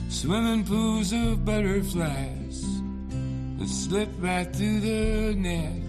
Swimming 0.09 0.65
pools 0.65 1.13
of 1.13 1.45
butterflies 1.45 2.61
that 3.57 3.69
slip 3.69 4.09
right 4.19 4.53
through 4.53 4.81
the 4.81 5.33
net. 5.37 5.81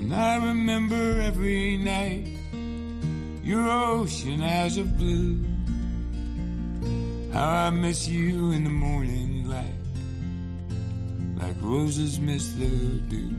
And 0.00 0.12
I 0.12 0.44
remember 0.44 1.20
every 1.20 1.76
night 1.76 2.26
your 3.44 3.70
ocean 3.70 4.42
eyes 4.42 4.76
of 4.76 4.98
blue. 4.98 5.38
How 7.32 7.66
I 7.66 7.70
miss 7.70 8.08
you 8.08 8.50
in 8.50 8.64
the 8.64 8.70
morning 8.70 9.48
light, 9.48 9.84
like 11.40 11.56
roses 11.62 12.18
miss 12.18 12.54
the 12.54 12.66
dew. 12.66 13.36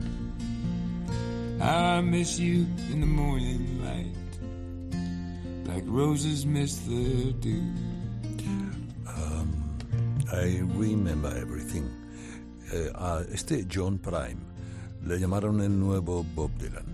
I 1.60 2.00
miss 2.00 2.38
you 2.38 2.66
in 2.90 3.00
the 3.00 3.06
morning 3.06 3.63
like 5.74 5.86
roses 5.88 6.46
miss 6.46 6.78
the 6.86 7.32
dew. 7.40 7.62
Um, 9.08 9.76
I 10.32 10.60
remember 10.78 11.36
everything. 11.36 11.88
Eh, 12.72 12.90
a 12.94 13.22
este 13.32 13.66
John 13.68 13.98
Prime 13.98 14.40
le 15.04 15.18
llamaron 15.18 15.60
el 15.60 15.78
nuevo 15.78 16.24
Bob 16.34 16.50
Dylan. 16.58 16.86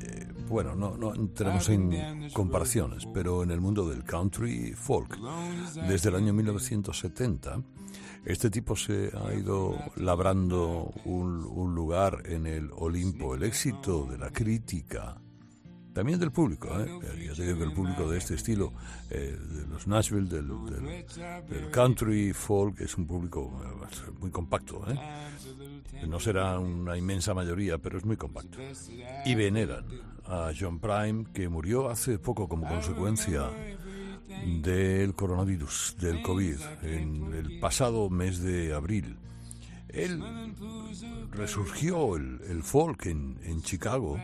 Eh, 0.00 0.28
bueno, 0.48 0.76
no, 0.76 0.96
no 0.96 1.14
entremos 1.14 1.68
en 1.70 2.30
comparaciones, 2.32 3.06
pero 3.12 3.42
en 3.42 3.50
el 3.50 3.60
mundo 3.60 3.88
del 3.88 4.04
country 4.04 4.74
folk, 4.74 5.18
desde 5.88 6.08
el 6.10 6.16
año 6.16 6.32
1970, 6.32 7.62
este 8.24 8.48
tipo 8.50 8.76
se 8.76 9.10
ha 9.16 9.34
ido 9.34 9.76
labrando 9.96 10.92
un, 11.04 11.44
un 11.44 11.74
lugar 11.74 12.22
en 12.26 12.46
el 12.46 12.70
Olimpo, 12.76 13.34
el 13.34 13.42
éxito 13.42 14.06
de 14.06 14.18
la 14.18 14.30
crítica, 14.30 15.20
también 15.92 16.18
del 16.18 16.30
público. 16.30 16.68
¿eh? 16.80 16.88
Ya 17.26 17.34
te 17.34 17.44
digo 17.44 17.58
que 17.58 17.64
el 17.64 17.72
público 17.72 18.10
de 18.10 18.18
este 18.18 18.34
estilo, 18.34 18.72
eh, 19.10 19.36
de 19.38 19.66
los 19.66 19.86
Nashville, 19.86 20.28
del, 20.28 20.48
del, 20.48 21.70
country 21.70 22.32
folk, 22.32 22.80
es 22.80 22.96
un 22.96 23.06
público 23.06 23.60
eh, 23.64 24.10
muy 24.20 24.30
compacto. 24.30 24.84
¿eh? 24.90 26.06
No 26.06 26.18
será 26.18 26.58
una 26.58 26.96
inmensa 26.96 27.34
mayoría, 27.34 27.78
pero 27.78 27.98
es 27.98 28.04
muy 28.04 28.16
compacto. 28.16 28.58
Y 29.24 29.34
veneran 29.34 29.84
a 30.26 30.52
John 30.58 30.78
Prime, 30.78 31.26
que 31.32 31.48
murió 31.48 31.88
hace 31.88 32.18
poco 32.18 32.48
como 32.48 32.66
consecuencia 32.66 33.50
del 34.62 35.14
coronavirus, 35.14 35.96
del 36.00 36.22
COVID, 36.22 36.58
en 36.82 37.34
el 37.34 37.60
pasado 37.60 38.08
mes 38.08 38.40
de 38.40 38.72
abril. 38.72 39.16
Él 39.88 40.22
resurgió 41.32 42.16
el, 42.16 42.40
el 42.48 42.62
folk 42.62 43.06
en, 43.06 43.38
en 43.44 43.60
Chicago, 43.60 44.18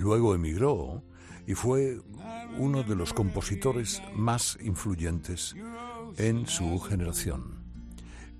luego 0.00 0.34
emigró 0.34 1.02
y 1.46 1.54
fue 1.54 2.00
uno 2.58 2.82
de 2.82 2.94
los 2.94 3.12
compositores 3.12 4.02
más 4.14 4.58
influyentes 4.62 5.54
en 6.16 6.46
su 6.46 6.78
generación. 6.80 7.62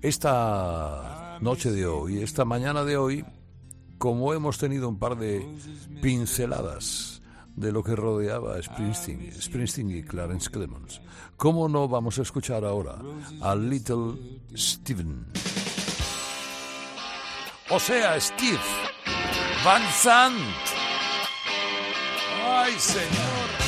Esta 0.01 1.37
noche 1.41 1.71
de 1.71 1.85
hoy, 1.85 2.21
esta 2.21 2.45
mañana 2.45 2.83
de 2.83 2.97
hoy, 2.97 3.25
como 3.97 4.33
hemos 4.33 4.57
tenido 4.57 4.89
un 4.89 4.99
par 4.99 5.17
de 5.17 5.47
pinceladas 6.01 7.21
de 7.55 7.71
lo 7.71 7.83
que 7.83 7.95
rodeaba 7.95 8.61
Springsteen, 8.61 9.31
Springsteen 9.41 9.91
y 9.91 10.03
Clarence 10.03 10.49
Clemons. 10.49 11.01
¿Cómo 11.37 11.69
no 11.69 11.87
vamos 11.87 12.19
a 12.19 12.23
escuchar 12.23 12.65
ahora 12.65 12.97
a 13.41 13.55
Little 13.55 14.41
Steven? 14.55 15.27
O 17.69 17.79
sea, 17.79 18.19
Steve 18.19 18.59
Van 19.63 19.81
Sant. 19.93 20.82
¡Ay, 22.63 22.79
señor! 22.79 23.62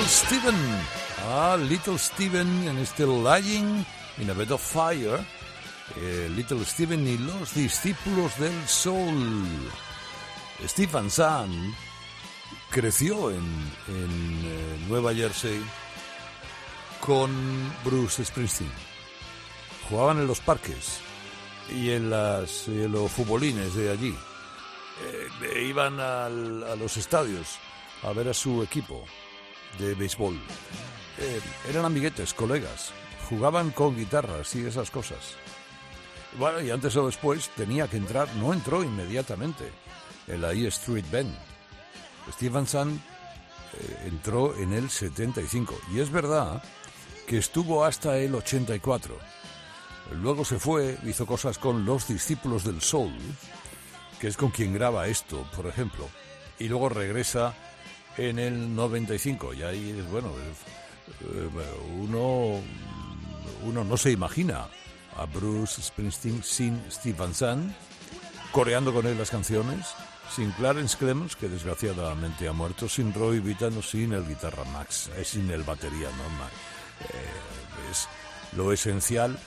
Little 0.00 0.16
Steven. 0.16 0.54
Ah, 1.28 1.56
Little 1.58 1.98
Steven 1.98 2.68
en 2.68 2.78
este 2.78 3.04
Lying 3.04 3.84
in 4.16 4.30
a 4.30 4.32
Bed 4.32 4.50
of 4.50 4.62
Fire. 4.62 5.22
Eh, 5.94 6.26
Little 6.34 6.64
Steven 6.64 7.06
y 7.06 7.18
los 7.18 7.52
discípulos 7.52 8.38
del 8.38 8.66
Sol. 8.66 9.46
Stephen 10.64 11.10
Sand 11.10 11.74
creció 12.70 13.30
en, 13.30 13.44
en 13.88 14.40
eh, 14.42 14.86
Nueva 14.88 15.14
Jersey 15.14 15.60
con 16.98 17.30
Bruce 17.84 18.24
Springsteen. 18.24 18.72
Jugaban 19.90 20.16
en 20.20 20.26
los 20.26 20.40
parques 20.40 20.98
y 21.68 21.90
en, 21.90 22.08
las, 22.08 22.68
en 22.68 22.90
los 22.90 23.12
futbolines 23.12 23.74
de 23.74 23.90
allí. 23.90 24.14
Eh, 25.42 25.64
iban 25.66 26.00
a 26.00 26.30
los 26.30 26.96
estadios 26.96 27.58
a 28.02 28.14
ver 28.14 28.28
a 28.28 28.34
su 28.34 28.62
equipo 28.62 29.04
de 29.78 29.94
béisbol. 29.94 30.38
Eh, 31.18 31.40
eran 31.68 31.84
amiguetes, 31.84 32.34
colegas, 32.34 32.92
jugaban 33.28 33.70
con 33.70 33.96
guitarras 33.96 34.54
y 34.54 34.66
esas 34.66 34.90
cosas. 34.90 35.36
Bueno, 36.38 36.60
y 36.60 36.70
antes 36.70 36.96
o 36.96 37.06
después 37.06 37.50
tenía 37.50 37.88
que 37.88 37.96
entrar, 37.96 38.32
no 38.36 38.52
entró 38.52 38.84
inmediatamente 38.84 39.70
en 40.26 40.40
la 40.40 40.52
E 40.52 40.66
Street 40.68 41.04
Band. 41.10 41.34
Stevenson 42.32 43.00
eh, 43.72 44.06
entró 44.06 44.56
en 44.56 44.72
el 44.72 44.90
75 44.90 45.78
y 45.92 46.00
es 46.00 46.10
verdad 46.10 46.62
que 47.26 47.38
estuvo 47.38 47.84
hasta 47.84 48.18
el 48.18 48.34
84. 48.34 49.16
Luego 50.22 50.44
se 50.44 50.58
fue, 50.58 50.98
hizo 51.04 51.26
cosas 51.26 51.58
con 51.58 51.84
los 51.84 52.08
discípulos 52.08 52.64
del 52.64 52.80
Soul, 52.80 53.14
que 54.20 54.26
es 54.26 54.36
con 54.36 54.50
quien 54.50 54.74
graba 54.74 55.06
esto, 55.06 55.46
por 55.54 55.66
ejemplo, 55.66 56.08
y 56.58 56.68
luego 56.68 56.88
regresa 56.88 57.54
en 58.28 58.38
el 58.38 58.74
95 58.74 59.54
y 59.54 59.62
ahí 59.62 60.06
bueno 60.10 60.30
eh, 61.22 61.48
uno 61.98 62.60
uno 63.64 63.84
no 63.84 63.96
se 63.96 64.10
imagina 64.10 64.68
a 65.16 65.24
Bruce 65.26 65.80
Springsteen 65.82 66.42
sin 66.42 66.82
Stephen 66.90 67.34
Sand 67.34 67.74
coreando 68.52 68.92
con 68.92 69.06
él 69.06 69.16
las 69.16 69.30
canciones 69.30 69.86
sin 70.34 70.50
Clarence 70.52 70.96
Clemens 70.96 71.34
que 71.34 71.48
desgraciadamente 71.48 72.46
ha 72.46 72.52
muerto 72.52 72.88
sin 72.88 73.12
Roy 73.14 73.40
Vitano 73.40 73.82
sin 73.82 74.12
el 74.12 74.26
guitarra 74.26 74.64
Max 74.64 75.10
eh, 75.16 75.24
sin 75.24 75.50
el 75.50 75.62
batería 75.62 76.10
normal 76.10 76.50
eh, 77.00 77.90
es 77.90 78.08
lo 78.56 78.72
esencial. 78.72 79.38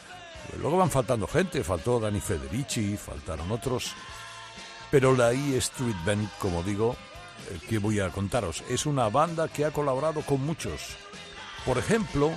Luego 0.59 0.77
van 0.77 0.89
faltando 0.89 1.27
gente 1.27 1.63
faltó 1.63 1.99
Danny 1.99 2.19
Federici 2.19 2.97
faltaron 2.97 3.49
otros 3.51 3.93
pero 4.91 5.15
la 5.15 5.31
E 5.31 5.57
Street 5.57 5.95
Band 6.05 6.29
como 6.39 6.63
digo 6.63 6.97
que 7.69 7.77
voy 7.77 7.99
a 7.99 8.09
contaros. 8.09 8.63
Es 8.69 8.85
una 8.85 9.09
banda 9.09 9.47
que 9.47 9.65
ha 9.65 9.71
colaborado 9.71 10.21
con 10.21 10.45
muchos. 10.45 10.95
Por 11.65 11.77
ejemplo, 11.77 12.31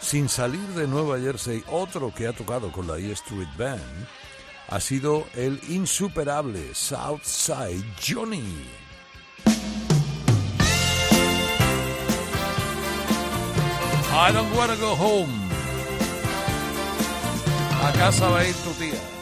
sin 0.00 0.28
salir 0.28 0.66
de 0.68 0.86
Nueva 0.86 1.18
Jersey, 1.18 1.64
otro 1.70 2.12
que 2.14 2.26
ha 2.26 2.32
tocado 2.32 2.72
con 2.72 2.86
la 2.86 2.98
E 2.98 3.12
Street 3.12 3.48
Band 3.56 4.06
ha 4.68 4.80
sido 4.80 5.26
el 5.34 5.60
insuperable 5.68 6.74
Southside 6.74 7.84
Johnny. 8.00 8.66
I 14.16 14.32
don't 14.32 14.54
wanna 14.56 14.76
go 14.76 14.94
home. 14.94 15.44
Tu 18.64 18.70
tía. 18.78 19.13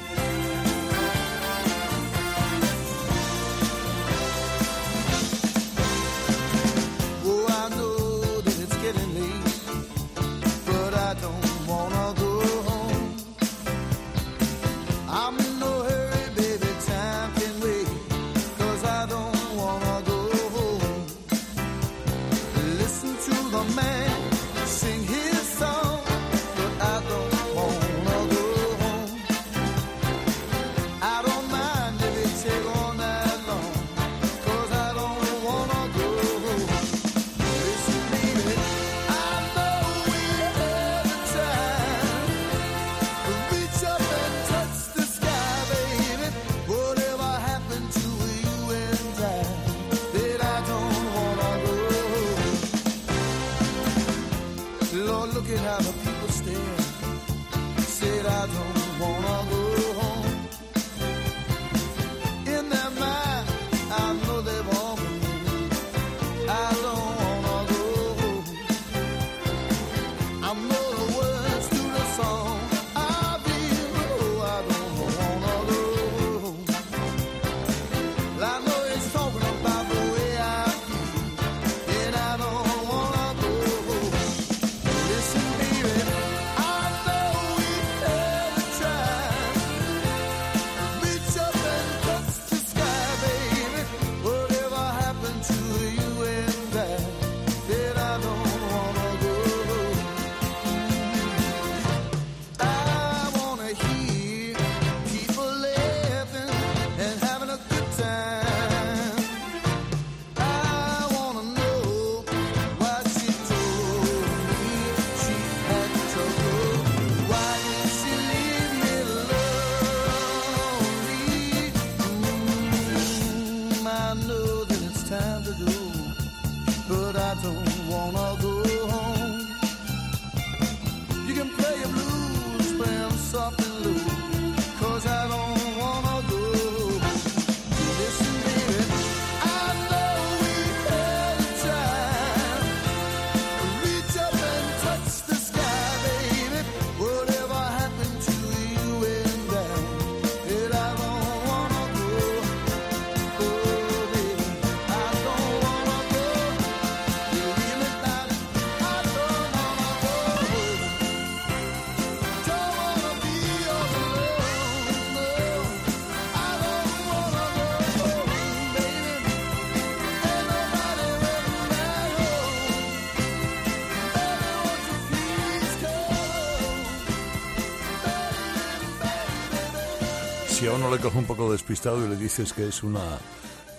Le 180.90 180.98
coge 180.98 181.18
un 181.18 181.24
poco 181.24 181.52
despistado 181.52 182.04
y 182.04 182.08
le 182.08 182.16
dices 182.16 182.52
que 182.52 182.68
es 182.68 182.82
una 182.82 183.18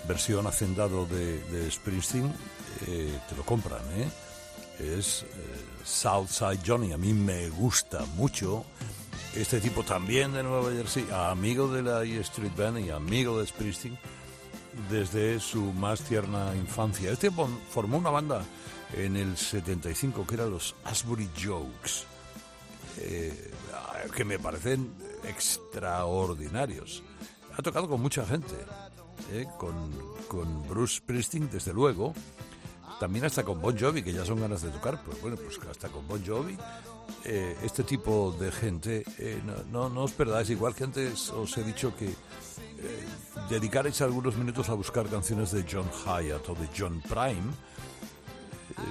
versión 0.07 0.47
hacendado 0.47 1.05
de, 1.05 1.69
Springsteen, 1.71 2.33
eh, 2.87 3.19
te 3.29 3.35
lo 3.35 3.43
compran, 3.43 3.81
¿eh? 3.97 4.07
es 4.79 5.23
eh, 5.23 5.27
Southside 5.83 6.59
Johnny. 6.65 6.93
A 6.93 6.97
mí 6.97 7.13
me 7.13 7.49
gusta 7.49 8.05
mucho. 8.15 8.65
Este 9.35 9.59
tipo 9.59 9.83
también 9.83 10.33
de 10.33 10.43
Nueva 10.43 10.71
Jersey, 10.71 11.07
amigo 11.11 11.67
de 11.67 11.81
la 11.81 12.03
E 12.03 12.19
Street 12.19 12.51
Band 12.55 12.79
y 12.79 12.89
amigo 12.89 13.39
de 13.39 13.47
Springsteen 13.47 13.97
desde 14.89 15.39
su 15.39 15.61
más 15.73 16.01
tierna 16.01 16.55
infancia. 16.55 17.11
Este 17.11 17.31
formó 17.69 17.97
una 17.97 18.09
banda 18.09 18.43
en 18.95 19.15
el 19.17 19.37
75 19.37 20.25
que 20.27 20.35
era 20.35 20.45
los 20.45 20.75
Asbury 20.83 21.29
Jokes, 21.35 22.05
eh, 22.97 23.51
que 24.15 24.25
me 24.25 24.37
parecen 24.37 24.93
extraordinarios. 25.23 27.03
Ha 27.57 27.61
tocado 27.61 27.87
con 27.87 28.01
mucha 28.01 28.25
gente, 28.25 28.55
eh, 29.31 29.45
con, 29.57 29.91
con 30.27 30.67
Bruce 30.67 30.97
Springsteen 30.97 31.49
desde 31.49 31.73
luego, 31.73 32.13
también 32.99 33.25
hasta 33.25 33.43
con 33.43 33.61
Bon 33.61 33.77
Jovi, 33.77 34.01
que 34.01 34.13
ya 34.13 34.25
son 34.25 34.39
ganas 34.39 34.61
de 34.61 34.69
tocar, 34.69 35.01
pues 35.03 35.21
bueno, 35.21 35.35
pues 35.35 35.59
hasta 35.69 35.89
con 35.89 36.07
Bon 36.07 36.23
Jovi, 36.25 36.57
eh, 37.25 37.57
este 37.63 37.83
tipo 37.83 38.35
de 38.39 38.51
gente, 38.51 39.03
eh, 39.17 39.41
no, 39.71 39.89
no, 39.89 40.03
os 40.03 40.11
perdáis, 40.11 40.49
igual 40.49 40.73
que 40.73 40.85
antes 40.85 41.29
os 41.29 41.57
he 41.57 41.63
dicho 41.63 41.95
que 41.95 42.07
eh, 42.07 42.15
dedicaréis 43.49 44.01
algunos 44.01 44.35
minutos 44.35 44.69
a 44.69 44.73
buscar 44.73 45.07
canciones 45.07 45.51
de 45.51 45.65
John 45.69 45.89
Hyatt 46.05 46.47
o 46.49 46.55
de 46.55 46.69
John 46.77 47.01
Prime, 47.01 47.51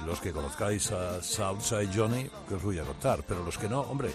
los 0.05 0.19
que 0.19 0.31
conozcáis 0.31 0.91
a 0.91 1.21
Southside 1.21 1.89
Johnny, 1.93 2.29
que 2.47 2.55
os 2.55 2.63
voy 2.63 2.79
a 2.79 2.83
contar, 2.83 3.23
pero 3.27 3.43
los 3.43 3.57
que 3.57 3.67
no, 3.67 3.81
hombre, 3.81 4.13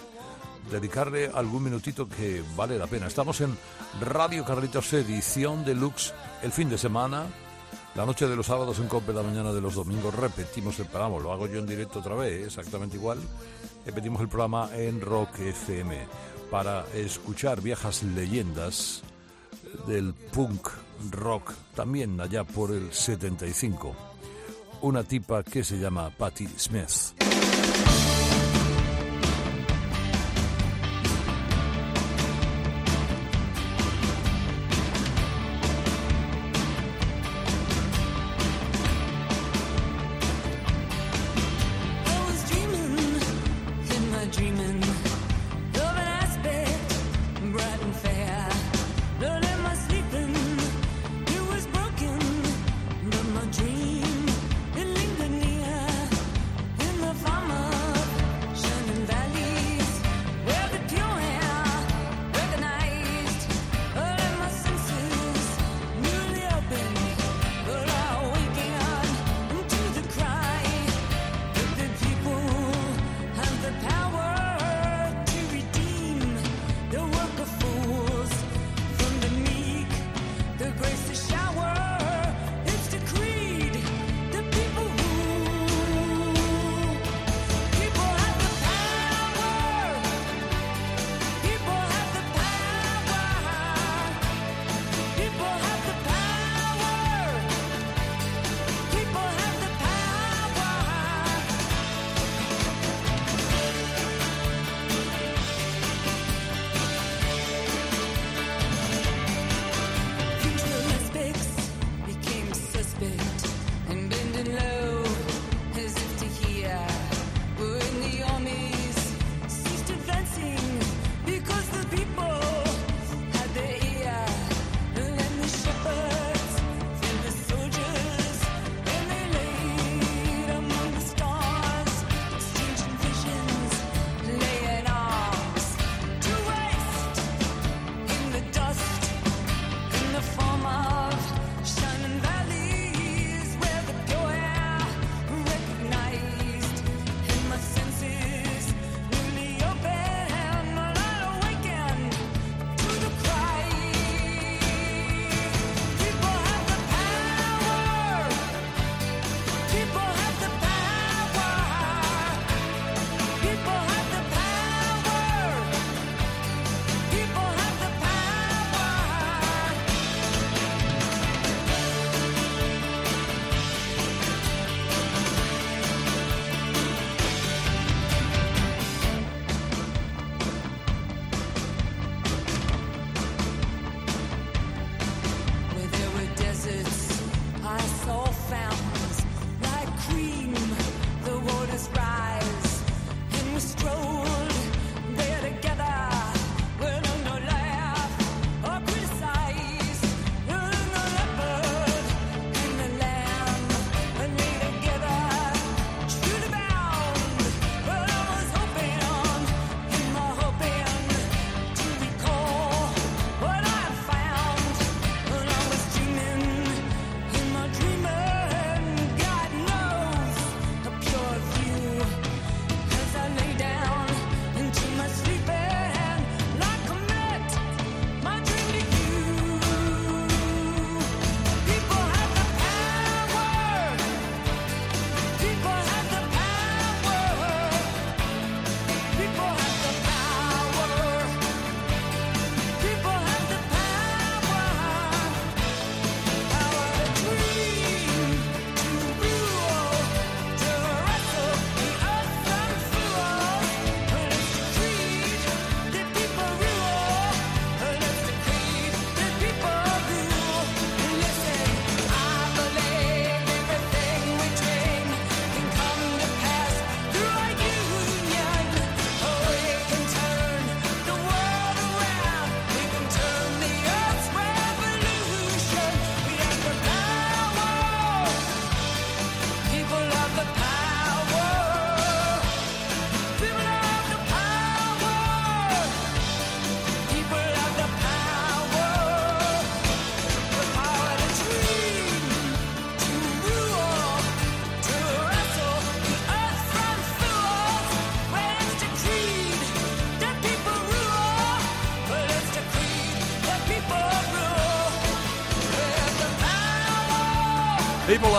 dedicarle 0.71 1.31
algún 1.33 1.63
minutito 1.63 2.07
que 2.07 2.43
vale 2.55 2.77
la 2.77 2.87
pena. 2.87 3.07
Estamos 3.07 3.41
en 3.41 3.57
Radio 3.99 4.45
Carlitos 4.45 4.93
Edición 4.93 5.65
Deluxe 5.65 6.13
el 6.43 6.51
fin 6.51 6.69
de 6.69 6.77
semana 6.77 7.25
la 7.95 8.05
noche 8.05 8.27
de 8.27 8.35
los 8.35 8.45
sábados 8.45 8.79
en 8.79 8.87
Cope, 8.87 9.13
la 9.13 9.23
mañana 9.23 9.51
de 9.51 9.61
los 9.61 9.75
domingos 9.75 10.13
repetimos 10.13 10.77
el 10.79 10.85
programa, 10.85 11.17
lo 11.19 11.33
hago 11.33 11.47
yo 11.47 11.59
en 11.59 11.65
directo 11.65 11.99
otra 11.99 12.15
vez, 12.15 12.45
exactamente 12.45 12.97
igual. 12.97 13.17
Repetimos 13.85 14.21
el 14.21 14.29
programa 14.29 14.69
en 14.73 15.01
Rock 15.01 15.39
FM 15.39 15.97
para 16.51 16.85
escuchar 16.93 17.61
viejas 17.61 18.03
leyendas 18.03 19.01
del 19.87 20.13
punk 20.13 20.69
rock, 21.11 21.53
también 21.75 22.21
allá 22.21 22.43
por 22.43 22.71
el 22.71 22.93
75. 22.93 23.95
Una 24.81 25.03
tipa 25.03 25.43
que 25.43 25.63
se 25.63 25.77
llama 25.77 26.09
Patti 26.15 26.47
Smith. 26.57 27.48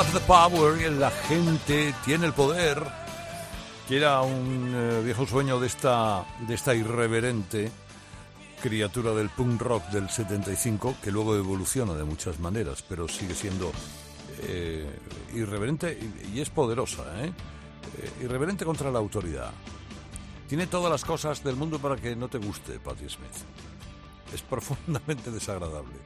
Have 0.01 0.18
the 0.18 0.26
power, 0.26 0.90
la 0.92 1.11
gente 1.11 1.94
tiene 2.07 2.24
el 2.24 2.32
poder, 2.32 2.82
que 3.86 3.98
era 3.98 4.22
un 4.22 4.72
eh, 4.74 5.03
viejo 5.05 5.26
sueño 5.26 5.61
de 5.61 5.66
esta, 5.66 6.24
de 6.48 6.55
esta 6.55 6.74
irreverente 6.74 7.70
criatura 8.62 9.12
del 9.12 9.28
punk 9.28 9.61
rock 9.61 9.90
del 9.90 10.09
75, 10.09 10.94
que 11.03 11.11
luego 11.11 11.36
evoluciona 11.36 11.92
de 11.92 12.05
muchas 12.05 12.40
maneras, 12.40 12.82
pero 12.88 13.09
sigue 13.09 13.34
siendo 13.34 13.72
eh, 14.44 14.88
irreverente 15.34 15.98
y, 16.01 16.38
y, 16.38 16.40
es 16.40 16.48
poderosa, 16.48 17.03
¿eh? 17.22 17.26
¿eh? 17.26 18.11
irreverente 18.22 18.64
contra 18.64 18.90
la 18.90 19.01
autoridad. 19.01 19.51
Tiene 20.48 20.66
todas 20.66 20.90
las 20.90 21.05
cosas 21.05 21.44
del 21.44 21.57
mundo 21.57 21.78
para 21.78 21.96
que 21.96 22.16
no 22.16 22.28
te 22.28 22.38
guste 22.38 22.80
Patti 22.80 23.07
Smith. 23.07 23.36
Es 24.32 24.40
profundamente 24.48 25.30
desagradable 25.30 25.98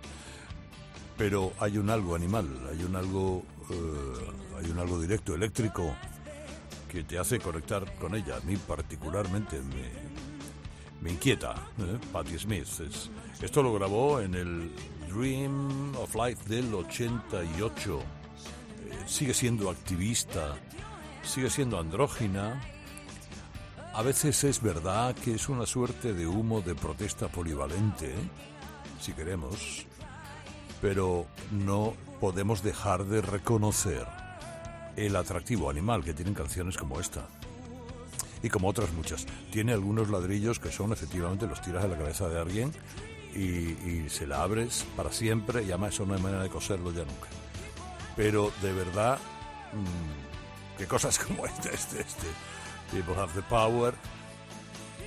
pero 1.16 1.52
hay 1.58 1.78
un 1.78 1.90
algo 1.90 2.14
animal, 2.14 2.48
hay 2.70 2.82
un 2.82 2.96
algo, 2.96 3.44
eh, 3.70 4.58
hay 4.58 4.70
un 4.70 4.78
algo 4.78 5.00
directo, 5.00 5.34
eléctrico, 5.34 5.94
que 6.88 7.04
te 7.04 7.18
hace 7.18 7.38
conectar 7.38 7.94
con 7.96 8.14
ella. 8.14 8.36
A 8.36 8.40
mí 8.40 8.56
particularmente 8.56 9.60
me, 11.00 11.10
inquieta. 11.10 11.54
¿eh? 11.78 11.98
Patti 12.12 12.38
Smith. 12.38 12.66
Es, 12.80 13.10
esto 13.40 13.62
lo 13.62 13.74
grabó 13.74 14.20
en 14.20 14.34
el 14.34 14.70
Dream 15.08 15.94
of 15.96 16.14
Life 16.14 16.48
del 16.48 16.72
88. 16.74 18.00
Eh, 18.00 18.02
sigue 19.06 19.34
siendo 19.34 19.70
activista, 19.70 20.56
sigue 21.22 21.50
siendo 21.50 21.78
andrógina. 21.78 22.60
A 23.92 24.02
veces 24.02 24.42
es 24.44 24.60
verdad 24.60 25.14
que 25.14 25.34
es 25.34 25.48
una 25.48 25.66
suerte 25.66 26.12
de 26.14 26.26
humo 26.26 26.60
de 26.60 26.74
protesta 26.74 27.28
polivalente, 27.28 28.06
¿eh? 28.06 28.28
si 29.00 29.12
queremos 29.12 29.86
pero 30.84 31.24
no 31.50 31.94
podemos 32.24 32.62
dejar 32.62 33.04
de 33.04 33.20
reconocer 33.20 34.06
el 34.96 35.14
atractivo 35.14 35.68
animal 35.68 36.02
que 36.02 36.14
tienen 36.14 36.32
canciones 36.32 36.78
como 36.78 36.98
esta. 36.98 37.28
Y 38.42 38.48
como 38.48 38.66
otras 38.68 38.90
muchas. 38.94 39.26
Tiene 39.52 39.74
algunos 39.74 40.08
ladrillos 40.08 40.58
que 40.58 40.72
son 40.72 40.94
efectivamente 40.94 41.46
los 41.46 41.60
tiras 41.60 41.84
a 41.84 41.88
la 41.88 41.98
cabeza 41.98 42.26
de 42.30 42.40
alguien 42.40 42.72
y, 43.34 44.08
se 44.08 44.26
la 44.26 44.42
abres 44.42 44.86
para 44.96 45.12
siempre 45.12 45.64
y 45.64 45.66
además 45.66 45.92
eso 45.92 46.06
no 46.06 46.14
hay 46.14 46.22
manera 46.22 46.42
de 46.42 46.48
coserlo 46.48 46.92
ya 46.92 47.04
nunca. 47.04 47.28
Pero 48.16 48.50
de 48.62 48.72
verdad, 48.72 49.18
mmm, 49.74 50.84
cosas 50.86 51.18
como 51.26 51.44
este, 51.44 51.74
este, 51.74 52.00
este, 52.00 52.26
People 52.90 53.20
Have 53.20 53.34
the 53.34 53.42
Power, 53.42 53.92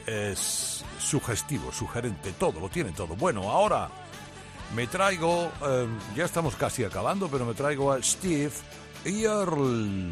es 0.05 0.86
sugestivo, 0.99 1.72
sugerente, 1.72 2.32
todo, 2.34 2.59
lo 2.59 2.70
tiene 2.70 2.91
todo. 2.91 3.15
Bueno, 3.15 3.49
ahora 3.49 3.89
me 4.76 4.88
traigo, 4.88 5.51
eh, 5.65 5.88
ya 6.15 6.26
estamos 6.26 6.55
casi 6.55 6.84
acabando, 6.84 7.30
pero 7.30 7.45
me 7.45 7.53
traigo 7.53 7.91
a 7.91 8.01
Steve 8.01 8.51
Earle. 9.05 10.11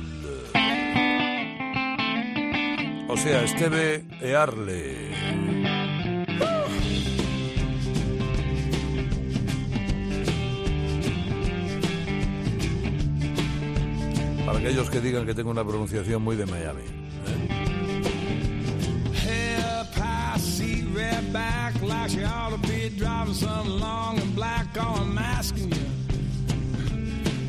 O 3.08 3.18
sea, 3.18 3.44
Esteve 3.44 4.04
Earle. 4.22 5.12
Para 14.46 14.60
aquellos 14.60 14.90
que 14.90 15.02
digan 15.02 15.26
que 15.26 15.34
tengo 15.34 15.52
una 15.52 15.64
pronunciación 15.64 16.22
muy 16.22 16.36
de 16.36 16.46
Miami. 16.46 17.05
To 22.62 22.68
be 22.68 22.90
driving 22.90 23.34
something 23.34 23.80
long 23.80 24.20
and 24.20 24.36
black. 24.36 24.68
Oh, 24.78 25.02
I'm 25.02 25.18
asking 25.18 25.72
you, 25.72 25.86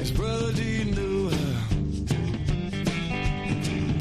it's 0.01 0.11
brother, 0.11 0.53
do 0.53 0.63
you 0.63 0.85
know 0.85 1.29
her? 1.29 1.63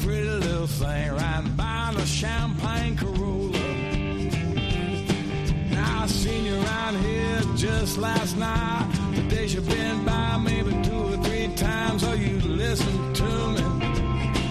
Pretty 0.00 0.28
little 0.28 0.66
thing 0.66 1.12
riding 1.12 1.56
by 1.56 1.94
a 1.96 2.06
champagne 2.06 2.96
Corolla. 2.96 3.58
Now 5.70 6.02
I 6.02 6.06
seen 6.06 6.44
you 6.44 6.56
around 6.56 6.96
here 6.98 7.40
just 7.56 7.98
last 7.98 8.36
night. 8.36 8.88
Today 9.14 9.48
she 9.48 9.60
been 9.60 10.04
by 10.04 10.38
maybe 10.38 10.70
two 10.82 11.14
or 11.14 11.16
three 11.24 11.48
times. 11.56 12.04
Oh, 12.04 12.14
you 12.14 12.38
listen 12.40 13.14
to 13.14 13.24
me. 13.24 13.62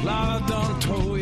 Lord, 0.03 0.43
I 0.43 0.45
done 0.47 0.79
told 0.79 1.14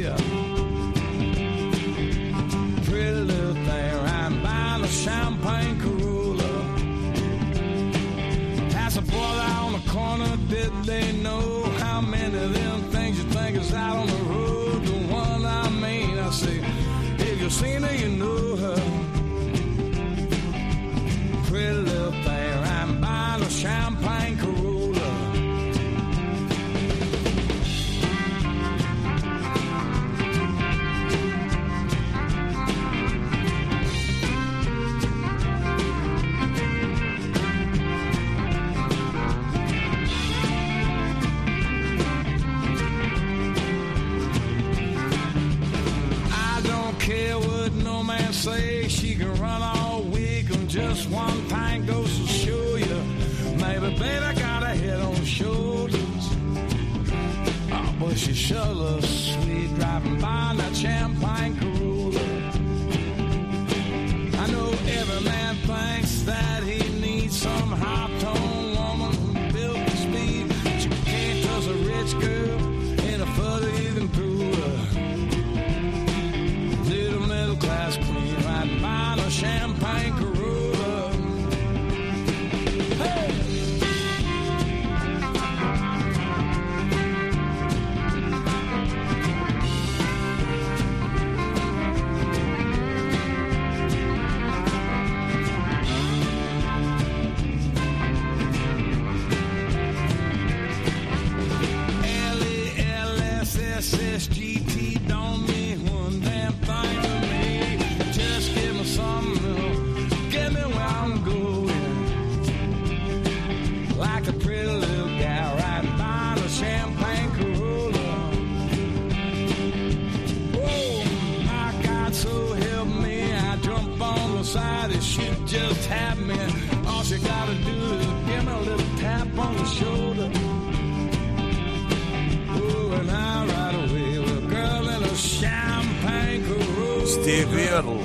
Steve 137.14 137.66
Earle. 137.66 138.02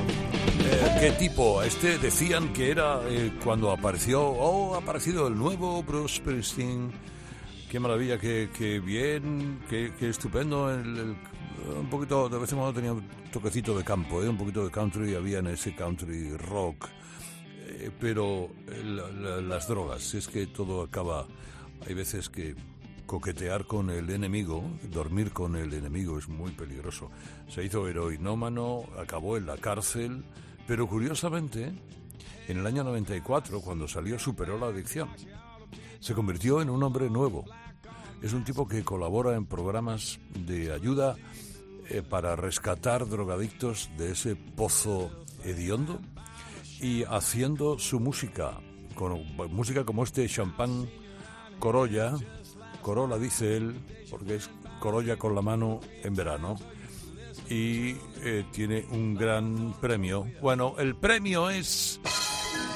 Eh, 0.61 0.97
¿Qué 1.01 1.11
tipo? 1.13 1.63
Este 1.63 1.99
decían 1.99 2.53
que 2.53 2.71
era 2.71 3.01
eh, 3.09 3.33
cuando 3.43 3.71
apareció, 3.71 4.23
oh, 4.23 4.75
ha 4.75 4.79
aparecido 4.79 5.29
el 5.29 5.37
nuevo 5.37 5.83
Bruce 5.83 6.17
Springsteen. 6.17 6.91
Qué 7.71 7.81
maravilla, 7.81 8.19
qué, 8.19 8.81
bien, 8.85 9.61
qué, 9.69 9.93
estupendo. 10.01 10.67
Un 10.67 11.89
poquito, 11.91 12.29
de 12.29 12.39
vez 12.39 12.51
en 12.53 12.59
cuando 12.59 12.75
tenía 12.75 12.93
un 12.93 13.05
toquecito 13.33 13.77
de 13.77 13.85
campo, 13.85 14.23
¿eh? 14.23 14.29
un 14.29 14.37
poquito 14.39 14.65
de 14.65 14.71
country, 14.71 15.15
había 15.15 15.39
en 15.39 15.49
ese 15.49 15.75
country 15.75 16.37
rock. 16.37 16.89
Pero 18.01 18.51
la- 18.85 19.09
la- 19.11 19.41
las 19.41 19.69
drogas, 19.69 20.15
es 20.15 20.29
que 20.29 20.47
todo 20.47 20.83
acaba. 20.83 21.27
Hay 21.87 21.95
veces 21.95 22.29
que 22.29 22.55
coquetear 23.09 23.65
con 23.65 23.89
el 23.89 24.11
enemigo, 24.11 24.63
dormir 24.93 25.33
con 25.33 25.57
el 25.57 25.73
enemigo 25.73 26.19
es 26.19 26.29
muy 26.29 26.53
peligroso. 26.53 27.11
Se 27.49 27.65
hizo 27.65 27.89
heroinómano, 27.89 28.85
acabó 29.01 29.39
en 29.39 29.47
la 29.47 29.57
cárcel, 29.57 30.23
pero 30.67 30.87
curiosamente, 30.87 31.73
en 32.49 32.59
el 32.59 32.67
año 32.67 32.85
94, 32.85 33.63
cuando 33.63 33.89
salió, 33.89 34.19
superó 34.19 34.59
la 34.59 34.67
adicción. 34.67 35.09
Se 36.01 36.13
convirtió 36.13 36.61
en 36.61 36.69
un 36.69 36.83
hombre 36.83 37.09
nuevo. 37.09 37.47
Es 38.23 38.35
un 38.35 38.45
tipo 38.45 38.69
que 38.69 38.85
colabora 38.85 39.35
en 39.37 39.47
programas 39.47 40.21
de 40.35 40.71
ayuda 40.71 41.17
eh, 41.89 42.03
para 42.03 42.37
rescatar 42.37 43.09
drogadictos 43.09 43.89
de 43.97 44.13
ese 44.13 44.37
pozo 44.37 45.11
hediondo 45.45 45.99
y 46.79 47.05
haciendo 47.05 47.79
su 47.79 48.01
música, 48.01 48.61
con 48.95 49.25
música 49.51 49.85
como 49.85 50.05
este 50.05 50.29
Champán 50.29 50.91
Corolla, 51.59 52.15
Corolla 52.89 53.19
dice 53.19 53.55
él, 53.55 53.79
porque 54.09 54.37
es 54.37 54.49
Corolla 54.81 55.19
con 55.19 55.35
la 55.35 55.43
mano 55.43 55.79
en 56.03 56.15
verano, 56.15 56.57
y 57.51 57.91
eh, 58.23 58.47
tiene 58.51 58.87
un 58.91 59.15
gran 59.15 59.75
premio. 59.79 60.27
Bueno, 60.41 60.75
el 60.79 60.97
premio 60.97 61.51
es 61.51 62.01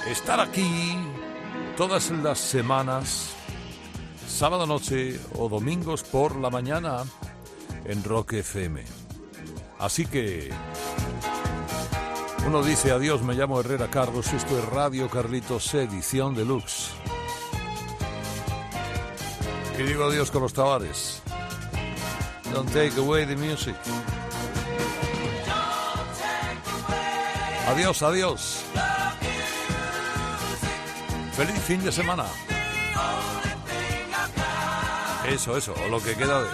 estar 0.06 0.38
aquí 0.38 0.98
todas 1.78 2.10
las 2.10 2.38
semanas, 2.38 3.32
sábado 4.28 4.66
noche 4.66 5.18
o 5.38 5.48
domingos 5.48 6.02
por 6.02 6.36
la 6.36 6.50
mañana 6.50 7.04
en 7.86 8.04
Rock 8.04 8.34
FM. 8.34 8.84
Así 9.78 10.04
que 10.04 10.50
uno 12.46 12.62
dice 12.62 12.90
adiós, 12.90 13.22
me 13.22 13.32
llamo 13.32 13.60
Herrera 13.60 13.88
Carlos, 13.88 14.30
esto 14.34 14.58
es 14.58 14.64
Radio 14.66 15.08
Carlitos 15.08 15.72
Edición 15.72 16.34
Deluxe. 16.34 16.90
Y 19.78 19.82
digo 19.82 20.04
adiós 20.04 20.30
con 20.30 20.42
los 20.42 20.52
tabares. 20.52 21.22
Don't 22.52 22.70
take 22.72 22.98
away 22.98 23.24
the 23.24 23.36
music. 23.36 23.74
Adiós, 27.68 28.02
adiós. 28.02 28.64
Feliz 31.34 31.58
fin 31.62 31.82
de 31.82 31.90
semana. 31.90 32.26
Eso, 35.26 35.56
eso, 35.56 35.74
lo 35.88 36.02
que 36.02 36.14
queda 36.14 36.42
de. 36.42 36.48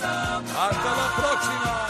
Hasta 0.00 0.96
la 0.96 1.14
próxima. 1.16 1.81